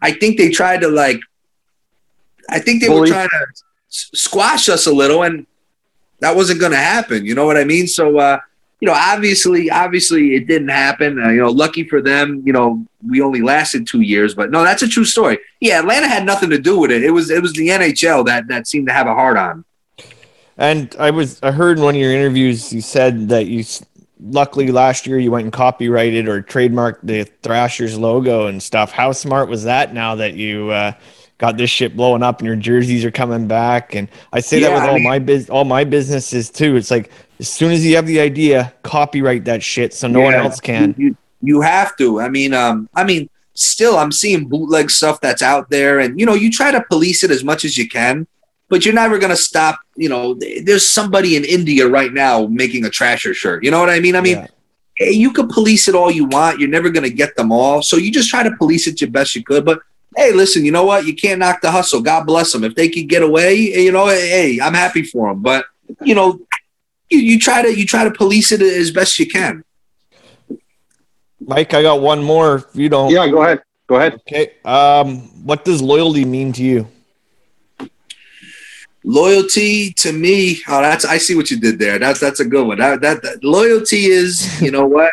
[0.00, 1.20] I think they tried to like,
[2.48, 3.00] I think they Bully.
[3.00, 3.46] were trying to
[3.88, 5.46] squash us a little, and
[6.20, 7.24] that wasn't going to happen.
[7.24, 7.86] You know what I mean?
[7.86, 8.38] So, uh,
[8.80, 11.22] you know, obviously, obviously, it didn't happen.
[11.22, 14.34] Uh, you know, lucky for them, you know, we only lasted two years.
[14.34, 15.38] But no, that's a true story.
[15.60, 17.02] Yeah, Atlanta had nothing to do with it.
[17.02, 19.64] It was it was the NHL that that seemed to have a hard on.
[20.60, 23.64] And I was I heard in one of your interviews you said that you
[24.20, 28.92] luckily last year you went and copyrighted or trademarked the Trashers logo and stuff.
[28.92, 29.94] How smart was that?
[29.94, 30.92] Now that you uh,
[31.38, 34.68] got this shit blowing up and your jerseys are coming back, and I say yeah,
[34.68, 36.76] that with I all mean, my biz, all my businesses too.
[36.76, 40.24] It's like as soon as you have the idea, copyright that shit so no yeah,
[40.26, 40.94] one else can.
[40.98, 42.20] You, you have to.
[42.20, 46.26] I mean, um, I mean, still, I'm seeing bootleg stuff that's out there, and you
[46.26, 48.26] know, you try to police it as much as you can
[48.70, 49.80] but you're never going to stop.
[49.96, 53.62] You know, there's somebody in India right now making a trasher shirt.
[53.64, 54.16] You know what I mean?
[54.16, 54.48] I mean,
[54.98, 55.10] yeah.
[55.10, 56.60] you can police it all you want.
[56.60, 57.82] You're never going to get them all.
[57.82, 59.64] So you just try to police it your best you could.
[59.64, 59.80] But
[60.16, 61.04] hey, listen, you know what?
[61.04, 62.00] You can't knock the hustle.
[62.00, 62.64] God bless them.
[62.64, 65.42] If they could get away, you know, hey, I'm happy for them.
[65.42, 65.66] But
[66.00, 66.40] you know,
[67.10, 69.64] you, you try to you try to police it as best you can.
[71.40, 72.56] Mike, I got one more.
[72.56, 73.62] If you don't, yeah, go ahead.
[73.88, 74.14] Go ahead.
[74.14, 74.52] Okay.
[74.64, 76.86] Um, what does loyalty mean to you?
[79.04, 81.98] Loyalty to me oh that's i see what you did there.
[81.98, 82.78] That's that's a good one.
[82.78, 85.12] That, that, that loyalty is you know what?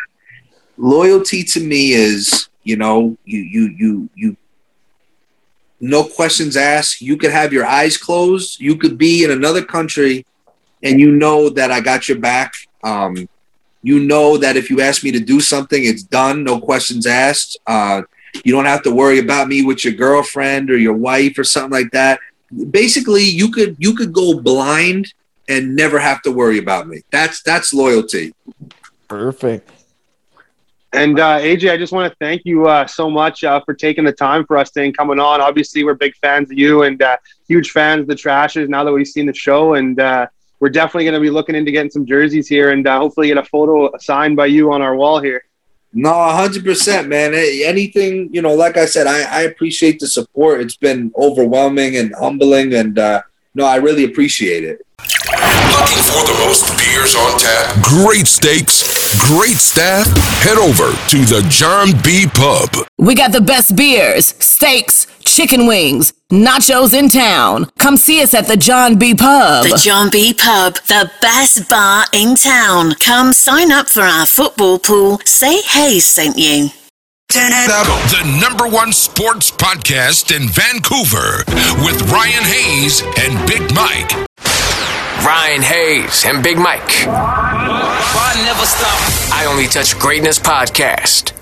[0.76, 4.36] Loyalty to me is you know you you you you
[5.80, 7.00] no questions asked.
[7.00, 8.60] You could have your eyes closed.
[8.60, 10.26] You could be in another country
[10.82, 12.54] and you know that i got your back.
[12.84, 13.28] Um
[13.82, 17.58] you know that if you ask me to do something it's done no questions asked.
[17.66, 18.02] Uh
[18.44, 21.72] you don't have to worry about me with your girlfriend or your wife or something
[21.72, 22.20] like that
[22.70, 25.12] basically you could you could go blind
[25.48, 27.02] and never have to worry about me.
[27.10, 28.34] That's that's loyalty.
[29.08, 29.70] Perfect.
[30.92, 34.04] And uh, AJ, I just want to thank you uh, so much uh, for taking
[34.04, 35.40] the time for us and coming on.
[35.40, 38.70] Obviously, we're big fans of you and uh, huge fans of the Trashers.
[38.70, 40.26] Now that we've seen the show, and uh,
[40.60, 43.36] we're definitely going to be looking into getting some jerseys here, and uh, hopefully get
[43.36, 45.44] a photo signed by you on our wall here.
[45.92, 47.32] No, hundred percent, man.
[47.34, 50.60] Anything, you know, like I said, I, I appreciate the support.
[50.60, 53.22] It's been overwhelming and humbling, and uh,
[53.54, 54.86] no, I really appreciate it.
[54.98, 58.82] Looking for the most beers on tap, great steaks,
[59.26, 60.06] great staff?
[60.42, 62.26] Head over to the John B.
[62.26, 62.86] Pub.
[62.98, 67.70] We got the best beers, steaks, chicken wings, nachos in town.
[67.78, 69.14] Come see us at the John B.
[69.14, 69.64] Pub.
[69.64, 70.34] The John B.
[70.34, 72.94] Pub, the best bar in town.
[73.00, 75.20] Come sign up for our football pool.
[75.24, 76.68] Say hey sent you.
[77.30, 81.44] The number one sports podcast in Vancouver
[81.84, 84.28] with Ryan Hayes and Big Mike.
[85.24, 87.67] Ryan Hayes and Big Mike.
[89.32, 91.37] I only touch greatness podcast.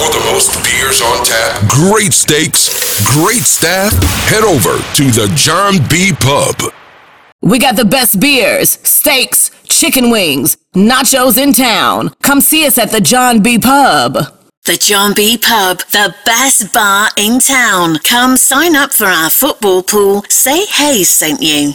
[0.00, 2.72] For the most beers on tap, great steaks,
[3.12, 3.92] great staff,
[4.30, 6.12] head over to the John B.
[6.18, 6.72] Pub.
[7.42, 12.14] We got the best beers, steaks, chicken wings, nachos in town.
[12.22, 13.58] Come see us at the John B.
[13.58, 14.14] Pub.
[14.64, 17.98] The John B Pub, the best bar in town.
[17.98, 20.22] Come sign up for our football pool.
[20.30, 21.74] Say hey sent you.